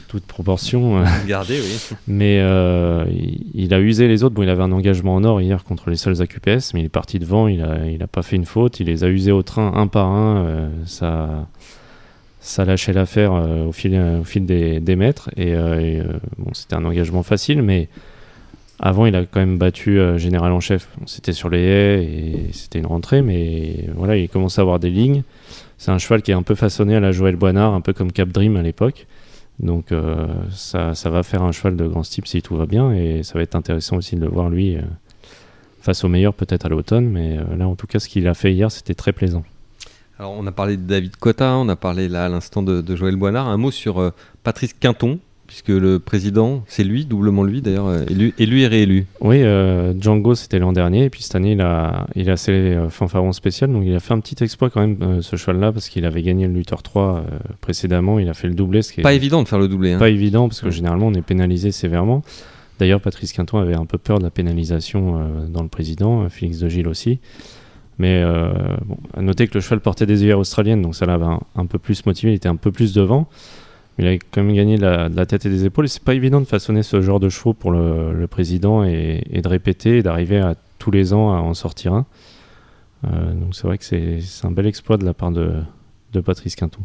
toute 0.07 0.23
proportion. 0.23 0.99
euh, 0.99 1.05
oui. 1.61 1.95
Mais 2.07 2.39
euh, 2.39 3.03
il, 3.11 3.45
il 3.53 3.73
a 3.73 3.79
usé 3.81 4.07
les 4.07 4.23
autres. 4.23 4.33
Bon, 4.35 4.43
il 4.43 4.49
avait 4.49 4.63
un 4.63 4.71
engagement 4.71 5.15
en 5.15 5.23
or 5.25 5.41
hier 5.41 5.65
contre 5.65 5.89
les 5.89 5.97
seuls 5.97 6.21
AQPS, 6.21 6.73
mais 6.73 6.79
il 6.79 6.85
est 6.85 6.89
parti 6.89 7.19
devant. 7.19 7.49
Il 7.49 7.61
a, 7.61 7.85
il 7.85 8.01
a 8.01 8.07
pas 8.07 8.21
fait 8.23 8.37
une 8.37 8.45
faute. 8.45 8.79
Il 8.79 8.87
les 8.87 9.03
a 9.03 9.09
usés 9.09 9.33
au 9.33 9.43
train 9.43 9.73
un 9.75 9.87
par 9.87 10.07
un. 10.07 10.69
ça, 10.85 11.45
ça 12.39 12.63
lâchait 12.65 12.93
l'affaire 12.93 13.33
euh, 13.33 13.65
au 13.65 13.71
fil, 13.71 14.45
des, 14.45 14.95
mètres. 14.95 15.29
Et, 15.35 15.53
euh, 15.53 16.03
euh, 16.03 16.19
c'était 16.53 16.75
un 16.75 16.85
engagement 16.85 17.23
facile, 17.23 17.61
mais 17.61 17.89
avant, 18.79 19.05
il 19.05 19.15
a 19.15 19.25
quand 19.25 19.41
même 19.41 19.57
battu 19.57 19.99
Général 20.17 20.53
en 20.53 20.61
chef. 20.61 20.87
C'était 21.05 21.33
sur 21.33 21.49
les 21.49 21.61
haies 21.61 22.03
et 22.03 22.53
c'était 22.53 22.79
une 22.79 22.85
rentrée, 22.85 23.21
mais 23.21 23.89
voilà, 23.95 24.15
il 24.15 24.29
commence 24.29 24.57
à 24.57 24.61
avoir 24.61 24.79
des 24.79 24.89
lignes. 24.89 25.23
C'est 25.77 25.91
un 25.91 25.97
cheval 25.97 26.21
qui 26.21 26.31
est 26.31 26.35
un 26.35 26.43
peu 26.43 26.55
façonné 26.55 26.95
à 26.95 27.01
la 27.01 27.11
Joël 27.11 27.35
Boinard, 27.35 27.73
un 27.73 27.81
peu 27.81 27.91
comme 27.91 28.11
Cap 28.13 28.29
Dream 28.29 28.55
à 28.55 28.61
l'époque. 28.61 29.05
Donc 29.59 29.87
ça, 30.51 30.93
va 31.09 31.23
faire 31.23 31.43
un 31.43 31.51
cheval 31.51 31.75
de 31.75 31.85
grand 31.85 32.03
type 32.03 32.25
si 32.25 32.41
tout 32.41 32.55
va 32.55 32.65
bien 32.65 32.93
et 32.93 33.23
ça 33.23 33.33
va 33.33 33.41
être 33.41 33.55
intéressant 33.55 33.97
aussi 33.97 34.15
de 34.15 34.21
le 34.21 34.29
voir 34.29 34.49
lui 34.49 34.77
face 35.81 36.05
au 36.05 36.07
meilleur 36.07 36.33
peut-être 36.33 36.65
à 36.65 36.69
l'automne 36.69 37.09
mais 37.09 37.37
là 37.57 37.67
en 37.67 37.75
tout 37.75 37.85
cas 37.85 37.99
ce 37.99 38.07
qu'il 38.07 38.25
a 38.29 38.33
fait 38.33 38.53
hier 38.53 38.71
c'était 38.71 38.93
très 38.93 39.11
plaisant. 39.11 39.43
Alors, 40.19 40.35
on 40.37 40.45
a 40.47 40.51
parlé 40.51 40.75
de 40.75 40.81
David 40.81 41.15
Cotta, 41.15 41.55
on 41.55 41.69
a 41.69 41.75
parlé 41.77 42.09
là 42.09 42.25
à 42.25 42.29
l'instant 42.29 42.61
de, 42.61 42.81
de 42.81 42.95
Joël 42.95 43.15
Boinard. 43.15 43.47
Un 43.47 43.55
mot 43.57 43.71
sur 43.71 43.99
euh, 43.99 44.09
Patrice 44.43 44.73
Quinton, 44.77 45.17
puisque 45.47 45.69
le 45.69 45.97
président, 45.99 46.61
c'est 46.67 46.83
lui, 46.83 47.05
doublement 47.05 47.43
lui 47.43 47.61
d'ailleurs, 47.61 47.87
euh, 47.87 48.03
élu, 48.09 48.33
élu 48.37 48.61
et 48.61 48.67
réélu. 48.67 49.05
Oui 49.21 49.37
euh, 49.43 49.93
Django 49.97 50.35
c'était 50.35 50.59
l'an 50.59 50.73
dernier 50.73 51.05
et 51.05 51.09
puis 51.09 51.23
cette 51.23 51.35
année 51.35 51.53
il 51.53 51.61
a, 51.61 52.05
il 52.15 52.29
a 52.29 52.35
scellé 52.35 52.75
euh, 52.75 52.89
fanfaron 52.89 53.31
spécial 53.31 53.71
donc 53.71 53.83
il 53.85 53.95
a 53.95 53.99
fait 54.01 54.13
un 54.13 54.19
petit 54.19 54.43
exploit 54.43 54.69
quand 54.69 54.81
même 54.81 54.97
euh, 55.01 55.21
ce 55.21 55.37
cheval 55.37 55.59
là 55.59 55.71
parce 55.71 55.89
qu'il 55.89 56.05
avait 56.05 56.21
gagné 56.21 56.47
le 56.47 56.53
Luther 56.53 56.83
3 56.83 57.01
euh, 57.15 57.21
précédemment 57.61 58.19
il 58.19 58.29
a 58.29 58.33
fait 58.35 58.47
le 58.47 58.53
doublé 58.53 58.83
ce 58.83 58.93
qui 58.93 58.99
est 58.99 59.03
Pas 59.03 59.13
évident 59.13 59.41
de 59.41 59.47
faire 59.47 59.57
le 59.57 59.67
doublé. 59.67 59.93
hein. 59.93 59.97
pas 59.99 60.09
évident 60.09 60.47
parce 60.49 60.59
que 60.61 60.65
Ouais. 60.67 60.71
généralement 60.71 61.07
on 61.07 61.13
est 61.13 61.21
pénalisé 61.23 61.71
sévèrement. 61.71 62.21
D'ailleurs, 62.77 63.01
Patrice 63.01 63.33
Quinton 63.33 63.57
avait 63.57 63.75
un 63.75 63.85
peu 63.85 63.97
peur 63.97 64.19
de 64.19 64.23
la 64.23 64.29
pénalisation 64.29 65.19
dans 65.49 65.63
le 65.63 65.67
président, 65.67 66.29
Félix 66.29 66.59
de 66.59 66.69
Gilles 66.69 66.87
aussi. 66.87 67.19
Mais 67.99 68.21
euh, 68.23 68.49
bon, 68.85 68.97
à 69.15 69.21
noter 69.21 69.47
que 69.47 69.55
le 69.55 69.59
cheval 69.59 69.81
portait 69.81 70.05
des 70.05 70.23
œillères 70.23 70.39
australiennes, 70.39 70.81
donc 70.81 70.95
ça 70.95 71.05
l'avait 71.05 71.25
un, 71.55 71.65
peu 71.65 71.77
plus 71.77 72.05
motivé, 72.05 72.31
il 72.31 72.35
était 72.35 72.49
un 72.49 72.55
peu 72.55 72.71
plus 72.71 72.93
devant. 72.93 73.27
Il 73.97 74.07
a 74.07 74.13
quand 74.13 74.41
même 74.41 74.55
gagné 74.55 74.77
la, 74.77 75.09
de 75.09 75.15
la 75.17 75.25
tête 75.25 75.45
et 75.45 75.49
des 75.49 75.65
épaules. 75.65 75.85
Et 75.85 75.87
c'est 75.89 76.03
pas 76.03 76.13
évident 76.13 76.39
de 76.39 76.45
façonner 76.45 76.81
ce 76.81 77.01
genre 77.01 77.19
de 77.19 77.27
chevaux 77.27 77.53
pour 77.53 77.71
le, 77.71 78.25
président 78.27 78.85
et, 78.85 79.41
de 79.43 79.47
répéter 79.47 79.97
et 79.97 80.03
d'arriver 80.03 80.39
à 80.39 80.55
tous 80.77 80.91
les 80.91 81.11
ans 81.11 81.33
à 81.33 81.39
en 81.39 81.53
sortir 81.53 81.93
un. 81.93 82.05
Euh, 83.05 83.33
donc 83.33 83.53
c'est 83.55 83.67
vrai 83.67 83.77
que 83.77 83.83
c'est 83.83 84.45
un 84.45 84.51
bel 84.51 84.65
exploit 84.65 84.95
de 84.95 85.05
la 85.05 85.13
part 85.13 85.31
de, 85.31 85.51
de 86.13 86.21
Patrice 86.21 86.55
Quinton. 86.55 86.81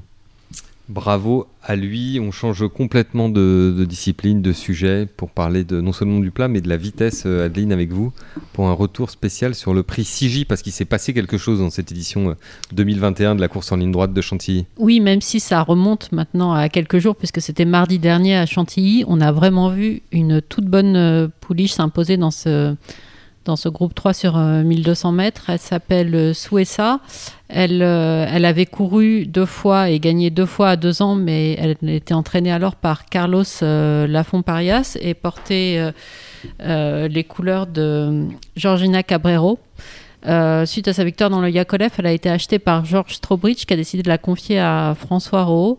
Bravo 0.88 1.46
à 1.62 1.76
lui. 1.76 2.20
On 2.20 2.30
change 2.30 2.68
complètement 2.68 3.28
de, 3.28 3.86
discipline, 3.88 4.42
de 4.42 4.52
sujet 4.52 5.06
pour 5.16 5.30
parler 5.30 5.64
de 5.64 5.80
non 5.80 5.92
seulement 5.92 6.20
du 6.20 6.30
plat, 6.30 6.48
mais 6.48 6.60
de 6.60 6.68
la 6.68 6.76
vitesse, 6.76 7.22
euh, 7.24 7.46
Adeline, 7.46 7.72
avec 7.72 7.90
vous, 7.90 8.12
pour 8.52 8.68
un 8.68 8.72
retour 8.72 9.10
spécial 9.10 9.54
sur 9.54 9.72
le 9.72 9.82
prix 9.82 10.02
6J, 10.02 10.44
parce 10.44 10.60
qu'il 10.60 10.72
s'est 10.72 10.84
passé 10.84 11.14
quelque 11.14 11.38
chose 11.38 11.60
dans 11.60 11.70
cette 11.70 11.90
édition 11.90 12.30
euh, 12.30 12.34
2021 12.72 13.34
de 13.34 13.40
la 13.40 13.48
course 13.48 13.72
en 13.72 13.76
ligne 13.76 13.92
droite 13.92 14.12
de 14.12 14.20
Chantilly. 14.20 14.66
Oui, 14.78 15.00
même 15.00 15.22
si 15.22 15.40
ça 15.40 15.62
remonte 15.62 16.12
maintenant 16.12 16.52
à 16.52 16.68
quelques 16.68 16.98
jours, 16.98 17.16
puisque 17.16 17.40
c'était 17.40 17.64
mardi 17.64 17.98
dernier 17.98 18.36
à 18.36 18.44
Chantilly, 18.44 19.04
on 19.06 19.20
a 19.20 19.32
vraiment 19.32 19.70
vu 19.70 20.02
une 20.12 20.42
toute 20.42 20.66
bonne 20.66 20.96
euh, 20.96 21.28
pouliche 21.40 21.72
s'imposer 21.72 22.18
dans 22.18 22.30
ce, 22.30 22.76
dans 23.44 23.56
ce 23.56 23.68
groupe 23.68 23.94
3 23.94 24.12
sur 24.12 24.36
euh, 24.36 24.62
1200 24.62 25.12
mètres. 25.12 25.44
Elle 25.48 25.58
s'appelle 25.58 26.14
euh, 26.14 26.32
Suessa. 26.34 27.00
Elle, 27.48 27.82
euh, 27.82 28.26
elle 28.28 28.44
avait 28.44 28.66
couru 28.66 29.26
deux 29.26 29.46
fois 29.46 29.90
et 29.90 30.00
gagné 30.00 30.30
deux 30.30 30.46
fois 30.46 30.70
à 30.70 30.76
deux 30.76 31.02
ans, 31.02 31.14
mais 31.14 31.54
elle 31.54 31.76
était 31.88 32.14
entraînée 32.14 32.50
alors 32.52 32.74
par 32.74 33.06
Carlos 33.06 33.44
euh, 33.62 34.06
Lafont-Parias 34.06 34.96
et 35.00 35.14
portait 35.14 35.76
euh, 35.78 35.92
euh, 36.62 37.08
les 37.08 37.24
couleurs 37.24 37.66
de 37.66 38.24
Georgina 38.56 39.02
Cabrero. 39.02 39.58
Euh, 40.26 40.64
suite 40.64 40.88
à 40.88 40.94
sa 40.94 41.04
victoire 41.04 41.28
dans 41.28 41.42
le 41.42 41.50
Yakolev, 41.50 41.90
elle 41.98 42.06
a 42.06 42.12
été 42.12 42.30
achetée 42.30 42.58
par 42.58 42.86
George 42.86 43.12
Strobridge 43.12 43.66
qui 43.66 43.74
a 43.74 43.76
décidé 43.76 44.02
de 44.02 44.08
la 44.08 44.16
confier 44.16 44.58
à 44.58 44.96
François 44.98 45.42
Rowe. 45.44 45.78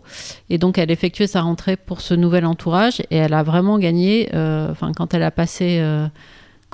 Et 0.50 0.56
donc 0.58 0.78
elle 0.78 0.92
effectuait 0.92 1.26
sa 1.26 1.40
rentrée 1.40 1.76
pour 1.76 2.00
ce 2.00 2.14
nouvel 2.14 2.46
entourage 2.46 3.00
et 3.10 3.16
elle 3.16 3.34
a 3.34 3.42
vraiment 3.42 3.76
gagné. 3.80 4.28
euh, 4.34 4.70
Enfin, 4.70 4.92
quand 4.96 5.14
elle 5.14 5.24
a 5.24 5.32
passé, 5.32 5.78
euh, 5.80 6.06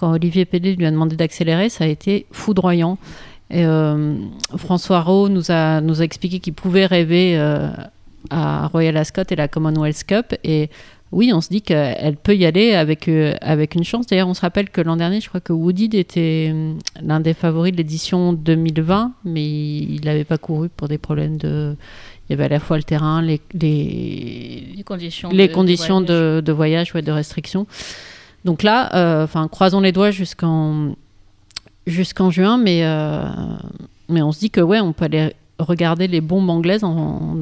quand 0.03 0.11
Olivier 0.13 0.45
Pédé 0.47 0.75
lui 0.75 0.85
a 0.85 0.91
demandé 0.91 1.15
d'accélérer, 1.15 1.69
ça 1.69 1.85
a 1.85 1.87
été 1.87 2.27
foudroyant. 2.33 2.99
Et, 3.51 3.65
euh, 3.65 4.17
François 4.57 5.01
Rowe 5.01 5.29
nous 5.29 5.53
a, 5.53 5.81
nous 5.81 6.01
a 6.01 6.05
expliqué 6.05 6.41
qu'il 6.41 6.55
pouvait 6.55 6.87
rêver 6.87 7.37
euh, 7.39 7.69
à 8.31 8.67
Royal 8.67 8.97
Ascot 8.97 9.23
et 9.31 9.37
la 9.37 9.47
Commonwealth 9.47 10.03
Cup. 10.05 10.35
Et 10.43 10.71
oui, 11.13 11.31
on 11.33 11.41
se 11.41 11.51
dit 11.51 11.63
qu'elle 11.63 12.17
peut 12.17 12.35
y 12.35 12.45
aller 12.47 12.75
avec, 12.75 13.07
euh, 13.07 13.35
avec 13.43 13.77
une 13.77 13.85
chance. 13.85 14.07
D'ailleurs, 14.09 14.27
on 14.27 14.35
se 14.35 14.41
rappelle 14.41 14.71
que 14.71 14.81
l'an 14.81 14.97
dernier, 14.97 15.21
je 15.21 15.29
crois 15.29 15.41
que 15.41 15.53
Woody 15.53 15.91
était 15.97 16.51
euh, 16.53 16.75
l'un 17.01 17.21
des 17.21 17.35
favoris 17.35 17.71
de 17.71 17.77
l'édition 17.77 18.33
2020, 18.33 19.13
mais 19.25 19.45
il 19.47 20.01
n'avait 20.05 20.25
pas 20.25 20.39
couru 20.39 20.69
pour 20.69 20.89
des 20.89 20.99
problèmes 20.99 21.37
de. 21.37 21.77
Il 22.29 22.33
y 22.33 22.35
avait 22.35 22.45
à 22.47 22.49
la 22.49 22.61
fois 22.61 22.79
le 22.79 22.83
terrain, 22.83 23.23
les, 23.23 23.41
les, 23.55 24.65
Les 24.77 24.83
conditions. 24.83 25.29
les 25.31 25.47
de- 25.49 25.53
conditions 25.53 26.01
de 26.01 26.07
voyage. 26.07 26.37
de, 26.37 26.41
de 26.41 26.53
voyage, 26.53 26.95
ouais, 26.95 27.03
de 27.03 27.13
restriction. 27.13 27.67
Donc 28.45 28.63
là, 28.63 28.95
euh, 28.95 29.25
enfin, 29.25 29.49
croisons 29.49 29.81
les 29.81 29.93
doigts 29.93 30.11
jusqu'en 30.11 30.95
jusqu'en 31.87 32.31
juin, 32.31 32.59
mais 32.59 32.85
euh, 32.85 33.25
mais 34.09 34.23
on 34.23 34.33
se 34.33 34.41
dit 34.41 34.51
que 34.51 34.61
ouais, 34.61 34.81
on 34.81 34.93
peut 34.93 35.05
aller 35.05 35.35
regarder 35.59 36.09
les 36.09 36.21
bombes 36.21 36.51
anglaises 36.51 36.83
en, 36.85 37.37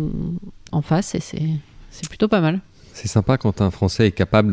en 0.73 0.83
face 0.83 1.15
et 1.15 1.21
c'est 1.21 1.43
c'est 1.91 2.09
plutôt 2.09 2.29
pas 2.29 2.41
mal. 2.41 2.61
C'est 2.93 3.09
sympa 3.09 3.39
quand 3.39 3.63
un 3.63 3.71
Français 3.71 4.09
est 4.09 4.13
capable 4.13 4.53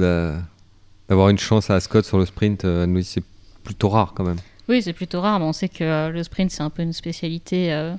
d'avoir 1.09 1.29
une 1.29 1.37
chance 1.37 1.69
à 1.69 1.75
Ascot 1.75 2.01
sur 2.03 2.17
le 2.17 2.25
sprint. 2.25 2.63
euh, 2.65 3.01
c'est 3.03 3.23
plutôt 3.63 3.89
rare 3.89 4.13
quand 4.15 4.23
même. 4.23 4.37
Oui, 4.69 4.81
c'est 4.81 4.93
plutôt 4.93 5.21
rare, 5.21 5.39
mais 5.39 5.45
on 5.45 5.53
sait 5.53 5.69
que 5.69 5.83
euh, 5.83 6.09
le 6.09 6.23
sprint, 6.23 6.51
c'est 6.51 6.63
un 6.63 6.69
peu 6.69 6.81
une 6.81 6.93
spécialité 6.93 7.73
euh, 7.73 7.93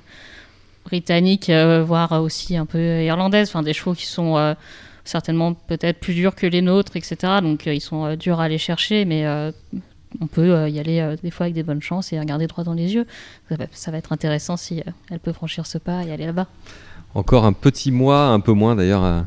britannique, 0.85 1.49
euh, 1.49 1.83
voire 1.83 2.11
aussi 2.21 2.57
un 2.57 2.65
peu 2.65 3.03
irlandaise. 3.03 3.49
Enfin, 3.49 3.63
des 3.63 3.73
chevaux 3.73 3.93
qui 3.93 4.05
sont 4.05 4.37
euh, 4.37 4.53
certainement 5.09 5.53
peut-être 5.53 5.99
plus 5.99 6.13
durs 6.13 6.35
que 6.35 6.47
les 6.47 6.61
nôtres, 6.61 6.95
etc. 6.95 7.17
Donc, 7.41 7.67
euh, 7.67 7.73
ils 7.73 7.81
sont 7.81 8.05
euh, 8.05 8.15
durs 8.15 8.39
à 8.39 8.45
aller 8.45 8.57
chercher, 8.57 9.05
mais 9.05 9.25
euh, 9.25 9.51
on 10.21 10.27
peut 10.27 10.69
y 10.69 10.79
aller 10.79 11.15
des 11.21 11.29
fois 11.29 11.45
avec 11.45 11.53
des 11.53 11.61
bonnes 11.63 11.81
chances 11.81 12.11
et 12.13 12.19
regarder 12.19 12.47
droit 12.47 12.63
dans 12.63 12.73
les 12.73 12.95
yeux. 12.95 13.05
Ça 13.71 13.91
va, 13.91 13.97
être 13.97 14.11
intéressant 14.11 14.57
si 14.57 14.81
elle 15.11 15.19
peut 15.19 15.33
franchir 15.33 15.67
ce 15.67 15.77
pas 15.77 16.03
et 16.03 16.11
aller 16.11 16.25
là-bas. 16.25 16.47
Encore 17.13 17.45
un 17.45 17.53
petit 17.53 17.91
mois, 17.91 18.27
un 18.27 18.39
peu 18.39 18.53
moins 18.53 18.75
d'ailleurs, 18.75 19.25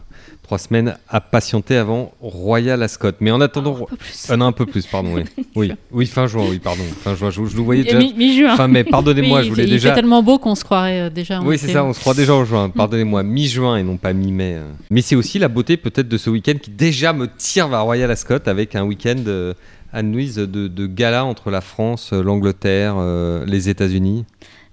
trois 0.53 0.59
semaines 0.59 0.97
à 1.09 1.23
patienter 1.23 1.79
avant 1.79 2.13
Royal 2.21 2.83
Ascot. 2.83 3.13
Mais 3.21 3.31
en 3.31 3.41
attendant, 3.41 3.75
Un 3.75 3.85
peu 3.87 3.97
plus. 3.97 4.27
ah 4.29 4.37
non, 4.37 4.45
un 4.49 4.53
peu 4.53 4.67
plus, 4.67 4.85
pardon. 4.87 5.15
Oui, 5.15 5.23
oui, 5.57 5.73
oui 5.91 6.05
fin 6.07 6.27
juin, 6.27 6.45
oui, 6.47 6.59
pardon, 6.59 6.83
fin 7.01 7.15
juin. 7.15 7.31
Je, 7.31 7.43
je 7.47 7.57
le 7.57 7.63
voyais 7.63 7.85
déjà. 7.85 7.97
mi- 7.97 8.13
Mi-juin. 8.13 8.55
Fin 8.55 8.69
mai, 8.69 8.85
pardonnez-moi, 8.85 9.39
Oui, 9.39 9.45
je 9.45 9.49
il 9.49 9.51
voulais 9.55 9.65
fait- 9.65 9.71
déjà. 9.71 9.89
Il 9.89 9.93
fait 9.93 10.01
tellement 10.03 10.23
beau 10.23 10.39
qu'on 10.39 10.55
se 10.55 10.63
croirait 10.63 11.01
euh, 11.01 11.09
déjà. 11.11 11.41
en 11.41 11.47
Oui, 11.47 11.57
c'est 11.57 11.69
ça, 11.69 11.83
on 11.87 11.95
se 11.95 12.01
croit 12.01 12.13
déjà 12.13 12.35
en 12.35 12.45
juin. 12.45 12.69
Pardonnez-moi, 12.77 13.23
mi-juin 13.23 13.79
et 13.79 13.83
non 13.83 13.97
pas 13.97 14.13
mi-mai. 14.13 14.57
euh. 14.57 14.71
Mais 14.91 15.01
c'est 15.01 15.17
aussi 15.17 15.39
la 15.39 15.49
beauté 15.49 15.79
peut-être 15.79 16.09
de 16.09 16.19
ce 16.19 16.29
week-end 16.29 16.57
qui 16.61 16.71
déjà 16.71 17.15
me 17.15 17.29
tire 17.35 17.69
vers 17.69 17.85
Royal 17.85 18.11
Ascot 18.11 18.35
avec 18.45 18.75
un 18.77 18.83
week-end, 18.85 19.17
euh, 19.27 19.55
Anne-Louise, 19.95 20.35
de, 20.37 20.69
de 20.69 20.87
gala 20.87 21.25
entre 21.25 21.51
la 21.51 21.63
France, 21.63 22.11
euh, 22.13 22.23
l'Angleterre, 22.23 22.97
euh, 22.99 23.47
les 23.47 23.71
États-Unis. 23.71 24.27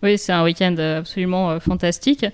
Oui, 0.03 0.17
c'est 0.17 0.33
un 0.33 0.43
week-end 0.43 0.75
absolument 0.77 1.51
euh, 1.51 1.59
fantastique. 1.62 2.25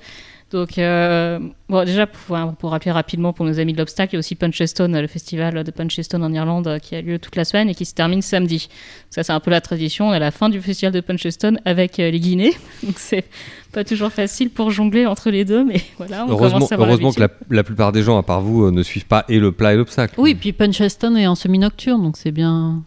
Donc, 0.56 0.78
euh, 0.78 1.38
bon, 1.68 1.84
déjà, 1.84 2.08
pour, 2.08 2.38
pour 2.58 2.72
rappeler 2.72 2.92
rapidement 2.92 3.34
pour 3.34 3.46
nos 3.46 3.60
amis 3.60 3.74
de 3.74 3.78
l'obstacle, 3.78 4.14
il 4.14 4.16
y 4.16 4.18
a 4.18 4.20
aussi 4.20 4.36
Punchestone, 4.36 4.98
le 5.02 5.08
festival 5.08 5.66
de 5.66 5.70
Punchestone 5.70 6.24
en 6.24 6.32
Irlande 6.32 6.68
euh, 6.68 6.80
qui 6.80 6.96
a 6.96 7.02
lieu 7.02 7.20
toute 7.20 7.36
la 7.36 7.44
semaine 7.44 7.68
et 7.68 7.76
qui 7.76 7.84
se 7.84 7.94
termine 7.94 8.22
samedi. 8.22 8.70
Ça, 9.10 9.22
c'est 9.24 9.34
un 9.34 9.42
peu 9.42 9.52
la 9.52 9.60
tradition. 9.60 10.08
On 10.08 10.14
est 10.14 10.16
à 10.16 10.20
la 10.20 10.32
fin 10.32 10.48
du 10.48 10.62
festival 10.62 10.94
de 10.94 11.02
Punchestone 11.02 11.60
avec 11.66 12.00
euh, 12.00 12.10
les 12.10 12.22
Guinées. 12.22 12.54
Donc, 12.84 12.94
c'est 12.96 13.26
pas 13.74 13.84
toujours 13.84 14.14
facile 14.14 14.50
pour 14.50 14.72
jongler 14.72 15.06
entre 15.06 15.30
les 15.30 15.44
deux, 15.44 15.66
mais 15.66 15.82
voilà, 15.98 16.26
on 16.26 16.30
Heureusement, 16.30 16.60
commence 16.60 16.72
à 16.72 16.76
avoir 16.76 16.88
heureusement 16.88 17.12
que 17.12 17.28
la, 17.50 17.64
plupart 17.66 17.92
des 17.92 18.02
gens, 18.02 18.18
à 18.18 18.24
part 18.24 18.40
vous, 18.40 18.64
euh, 18.64 18.72
ne 18.72 18.82
suivent 18.82 19.08
pas 19.08 19.26
et 19.28 19.40
le 19.40 19.52
plat 19.52 19.74
et 19.74 19.76
l'obstacle. 19.76 20.16
Oui, 20.18 20.36
puis 20.36 20.54
Puncheston 20.54 21.18
est 21.18 21.28
en 21.28 21.36
semi-nocturne, 21.36 22.02
donc 22.02 22.16
c'est 22.16 22.32
bien. 22.32 22.82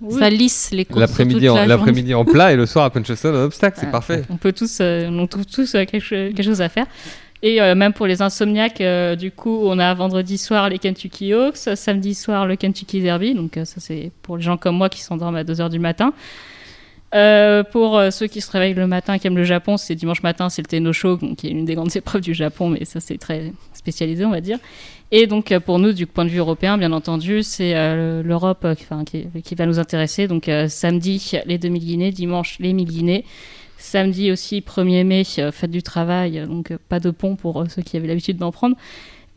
Oui. 0.00 0.18
Ça 0.18 0.28
lisse 0.30 0.70
les 0.72 0.84
courses. 0.84 1.00
L'après-midi 1.00 1.48
en, 1.48 1.54
la 1.66 1.78
en 2.18 2.24
plat 2.24 2.52
et 2.52 2.56
le 2.56 2.66
soir 2.66 2.84
à 2.84 2.90
Puncheston 2.90 3.34
en 3.34 3.44
obstacle, 3.44 3.78
c'est 3.80 3.86
Ah. 3.88 3.92
parfait. 3.92 4.22
On 4.30 4.36
peut 4.36 4.52
tous, 4.52 4.78
euh, 4.80 5.08
on 5.08 5.26
trouve 5.26 5.46
tous 5.46 5.74
euh, 5.74 5.84
quelque, 5.84 6.00
cho- 6.00 6.14
quelque 6.14 6.42
chose 6.42 6.60
à 6.60 6.68
faire. 6.68 6.86
Et 7.42 7.60
euh, 7.60 7.74
même 7.74 7.92
pour 7.92 8.06
les 8.06 8.22
insomniaques, 8.22 8.80
euh, 8.80 9.14
du 9.14 9.30
coup, 9.30 9.60
on 9.64 9.78
a 9.78 9.92
vendredi 9.94 10.38
soir 10.38 10.68
les 10.70 10.78
Kentucky 10.78 11.32
Hawks, 11.34 11.56
samedi 11.74 12.14
soir 12.14 12.46
le 12.46 12.56
Kentucky 12.56 13.00
Derby. 13.02 13.34
Donc, 13.34 13.56
euh, 13.56 13.64
ça, 13.64 13.76
c'est 13.78 14.10
pour 14.22 14.36
les 14.38 14.42
gens 14.42 14.56
comme 14.56 14.76
moi 14.76 14.88
qui 14.88 15.02
s'endorment 15.02 15.36
à 15.36 15.44
2h 15.44 15.68
du 15.70 15.78
matin. 15.78 16.12
Euh, 17.14 17.62
pour 17.62 17.96
euh, 17.98 18.10
ceux 18.10 18.26
qui 18.26 18.40
se 18.40 18.50
réveillent 18.50 18.74
le 18.74 18.86
matin, 18.86 19.16
qui 19.18 19.26
aiment 19.26 19.36
le 19.36 19.44
Japon, 19.44 19.76
c'est 19.76 19.94
dimanche 19.94 20.22
matin, 20.22 20.48
c'est 20.50 20.60
le 20.62 20.66
Tenno 20.66 20.92
Show, 20.92 21.16
donc, 21.16 21.36
qui 21.36 21.46
est 21.46 21.50
une 21.50 21.64
des 21.64 21.74
grandes 21.74 21.94
épreuves 21.96 22.20
du 22.20 22.34
Japon, 22.34 22.68
mais 22.68 22.84
ça, 22.84 23.00
c'est 23.00 23.16
très 23.16 23.52
spécialisé, 23.74 24.24
on 24.24 24.30
va 24.30 24.40
dire. 24.40 24.58
Et 25.12 25.26
donc, 25.26 25.52
euh, 25.52 25.60
pour 25.60 25.78
nous, 25.78 25.92
du 25.92 26.06
point 26.06 26.24
de 26.24 26.30
vue 26.30 26.38
européen, 26.38 26.78
bien 26.78 26.92
entendu, 26.92 27.42
c'est 27.42 27.76
euh, 27.76 28.22
l'Europe 28.22 28.64
euh, 28.64 28.74
qui- 28.74 29.54
va 29.54 29.66
nous 29.66 29.78
intéresser. 29.78 30.26
Donc, 30.26 30.50
samedi, 30.68 31.32
les 31.46 31.58
2000 31.58 31.84
Guinées, 31.84 32.10
dimanche, 32.10 32.56
les 32.60 32.72
1000 32.72 32.86
Guinées. 32.88 33.24
Samedi 33.78 34.32
aussi, 34.32 34.62
1er 34.62 35.04
mai, 35.04 35.22
fête 35.52 35.70
du 35.70 35.82
travail, 35.82 36.44
donc 36.48 36.72
pas 36.88 36.98
de 36.98 37.10
pont 37.10 37.36
pour 37.36 37.64
ceux 37.68 37.82
qui 37.82 37.96
avaient 37.96 38.08
l'habitude 38.08 38.38
d'en 38.38 38.50
prendre. 38.50 38.74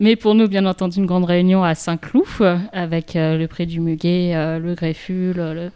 Mais 0.00 0.16
pour 0.16 0.34
nous, 0.34 0.48
bien 0.48 0.64
entendu, 0.64 0.98
une 0.98 1.06
grande 1.06 1.26
réunion 1.26 1.62
à 1.62 1.74
Saint-Cloud, 1.74 2.24
avec 2.72 3.12
le 3.14 3.46
prix 3.46 3.66
du 3.66 3.80
Muguet, 3.80 4.32
le 4.58 4.74
Greffule, 4.74 5.38
euh, 5.38 5.54
le, 5.54 5.70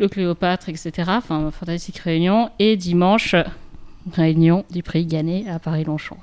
le 0.00 0.08
Cléopâtre, 0.08 0.68
etc. 0.68 0.90
Enfin, 1.16 1.50
fantastique 1.52 1.98
réunion. 1.98 2.50
Et 2.58 2.76
dimanche, 2.76 3.36
réunion 4.12 4.64
du 4.70 4.82
prix 4.82 5.06
Gannet 5.06 5.44
à 5.48 5.58
Paris-Longchamp. 5.60 6.18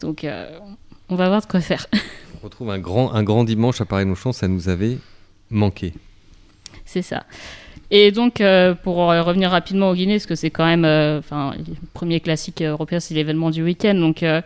Donc, 0.00 0.22
euh, 0.24 0.58
on 1.08 1.16
va 1.16 1.28
voir 1.28 1.40
de 1.42 1.46
quoi 1.46 1.60
faire. 1.60 1.86
On 2.42 2.46
retrouve 2.46 2.70
un 2.70 2.78
grand, 2.80 3.12
un 3.12 3.22
grand 3.22 3.44
dimanche 3.44 3.80
à 3.80 3.84
Paris-Longchamp, 3.84 4.32
ça 4.32 4.48
nous 4.48 4.68
avait 4.68 4.98
manqué. 5.50 5.92
C'est 6.84 7.02
ça. 7.02 7.24
Et 7.92 8.10
donc, 8.10 8.40
euh, 8.40 8.74
pour 8.74 9.10
euh, 9.12 9.22
revenir 9.22 9.50
rapidement 9.50 9.90
au 9.90 9.94
Guinée, 9.94 10.14
parce 10.14 10.26
que 10.26 10.34
c'est 10.34 10.50
quand 10.50 10.64
même, 10.66 10.84
euh, 10.84 11.20
le 11.30 11.74
premier 11.94 12.18
classique 12.20 12.60
européen, 12.62 12.98
c'est 12.98 13.14
l'événement 13.14 13.50
du 13.50 13.62
week-end. 13.62 13.94
Donc, 13.94 14.22
il 14.22 14.42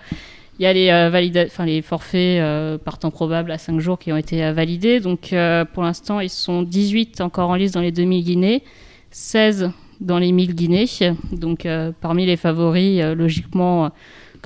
y 0.62 0.66
a 0.66 0.72
les, 0.74 0.88
valida- 1.10 1.64
les 1.64 1.80
forfaits 1.80 2.40
euh, 2.40 2.76
partant 2.76 3.10
probables 3.10 3.50
à 3.50 3.56
5 3.56 3.80
jours 3.80 3.98
qui 3.98 4.12
ont 4.12 4.16
été 4.18 4.52
validés. 4.52 5.00
Donc, 5.00 5.34
pour 5.72 5.82
l'instant, 5.82 6.20
ils 6.20 6.28
sont 6.28 6.62
18 6.62 7.22
encore 7.22 7.48
en 7.48 7.54
liste 7.54 7.74
dans 7.74 7.80
les 7.80 7.92
2000 7.92 8.24
Guinées, 8.24 8.62
16 9.10 9.70
dans 10.02 10.18
les 10.18 10.32
1000 10.32 10.54
Guinées. 10.54 10.86
Donc, 11.32 11.66
parmi 12.02 12.26
les 12.26 12.36
favoris, 12.36 13.00
logiquement, 13.16 13.90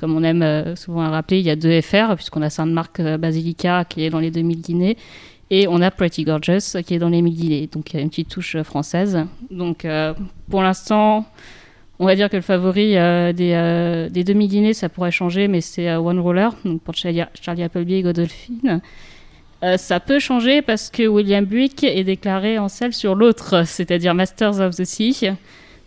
comme 0.01 0.17
on 0.17 0.23
aime 0.23 0.41
euh, 0.41 0.75
souvent 0.75 1.01
à 1.01 1.09
rappeler, 1.09 1.39
il 1.39 1.45
y 1.45 1.49
a 1.49 1.55
deux 1.55 1.79
FR, 1.79 2.15
puisqu'on 2.15 2.41
a 2.41 2.49
Sainte-Marc 2.49 2.99
euh, 2.99 3.17
Basilica 3.17 3.85
qui 3.85 4.03
est 4.03 4.09
dans 4.09 4.19
les 4.19 4.31
2000 4.31 4.61
Guinées. 4.61 4.97
Et 5.51 5.67
on 5.67 5.81
a 5.81 5.91
Pretty 5.91 6.23
Gorgeous 6.23 6.81
qui 6.85 6.95
est 6.95 6.99
dans 6.99 7.09
les 7.09 7.21
1000 7.21 7.35
Guinées. 7.35 7.69
Donc 7.71 7.93
il 7.93 7.97
y 7.97 7.99
a 7.99 8.01
une 8.01 8.09
petite 8.09 8.29
touche 8.29 8.55
euh, 8.55 8.63
française. 8.63 9.19
Donc 9.51 9.85
euh, 9.85 10.13
pour 10.49 10.63
l'instant, 10.63 11.25
on 11.99 12.05
va 12.05 12.15
dire 12.15 12.31
que 12.31 12.35
le 12.35 12.41
favori 12.41 12.97
euh, 12.97 13.31
des, 13.31 13.53
euh, 13.53 14.09
des 14.09 14.23
demi-guinées, 14.23 14.73
ça 14.73 14.89
pourrait 14.89 15.11
changer, 15.11 15.47
mais 15.47 15.61
c'est 15.61 15.87
euh, 15.87 15.99
One 15.99 16.19
Roller, 16.19 16.49
donc 16.65 16.81
pour 16.81 16.95
Charlie, 16.95 17.21
Appleby 17.63 17.93
et 17.93 18.01
Godolphin. 18.01 18.81
Euh, 19.63 19.77
ça 19.77 19.99
peut 19.99 20.17
changer 20.17 20.63
parce 20.63 20.89
que 20.89 21.07
William 21.07 21.45
Buick 21.45 21.83
est 21.83 22.03
déclaré 22.03 22.57
en 22.57 22.69
selle 22.69 22.93
sur 22.93 23.13
l'autre, 23.13 23.67
c'est-à-dire 23.67 24.15
Masters 24.15 24.59
of 24.59 24.75
the 24.75 24.83
Sea, 24.83 25.33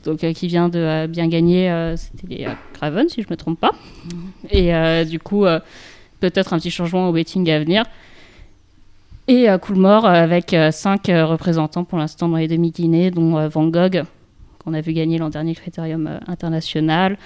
donc 0.05 0.23
euh, 0.23 0.33
qui 0.33 0.47
vient 0.47 0.69
de 0.69 0.79
euh, 0.79 1.07
bien 1.07 1.29
gagner, 1.29 1.71
euh, 1.71 1.97
c'était 1.97 2.27
les 2.29 2.47
Craven 2.75 3.09
si 3.09 3.23
je 3.23 3.27
me 3.31 3.37
trompe 3.37 3.59
pas. 3.59 3.73
Et 4.51 4.73
du 5.07 5.19
coup, 5.19 5.47
peut-être 6.21 6.53
un 6.53 6.59
petit 6.59 6.71
changement 6.71 7.09
au 7.09 7.13
betting 7.13 7.49
à 7.51 7.59
venir. 7.59 7.85
Et 9.27 9.47
Coolmore 9.63 10.05
avec 10.05 10.55
cinq 10.71 11.07
représentants 11.07 11.85
pour 11.85 11.99
l'instant 11.99 12.29
dans 12.29 12.37
les 12.37 12.47
demi-guinées, 12.47 13.11
dont 13.11 13.49
Van 13.49 13.69
Gogh, 13.69 14.05
qu'on 14.63 14.75
a 14.75 14.83
vu 14.83 14.93
gagner 14.93 15.17
l'an 15.17 15.31
dernier 15.31 15.55
Critérium 15.55 16.21
international, 16.27 17.17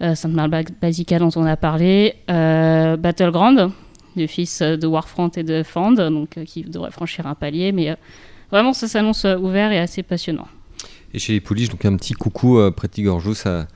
Sainte-Marie 0.00 0.66
Basica 0.82 1.18
dont 1.18 1.30
on 1.34 1.46
a 1.46 1.56
parlé, 1.56 2.16
Battleground, 2.28 3.70
du 4.16 4.28
fils 4.28 4.60
de 4.60 4.86
Warfront 4.86 5.30
et 5.30 5.42
de 5.42 5.62
Fand, 5.62 5.94
donc 5.94 6.38
qui 6.44 6.62
devrait 6.62 6.90
franchir 6.90 7.26
un 7.26 7.34
palier, 7.34 7.72
mais 7.72 7.96
vraiment 8.50 8.74
ça 8.74 8.86
s'annonce 8.86 9.24
ouvert 9.24 9.72
et 9.72 9.78
assez 9.78 10.02
passionnant. 10.02 10.46
Et 11.14 11.18
chez 11.18 11.32
les 11.32 11.40
pouliches, 11.40 11.68
donc 11.70 11.84
un 11.84 11.96
petit 11.96 12.12
coucou 12.14 12.58
euh, 12.58 12.70
Pretty 12.70 13.02
Gorgeous 13.02 13.46
à 13.46 13.66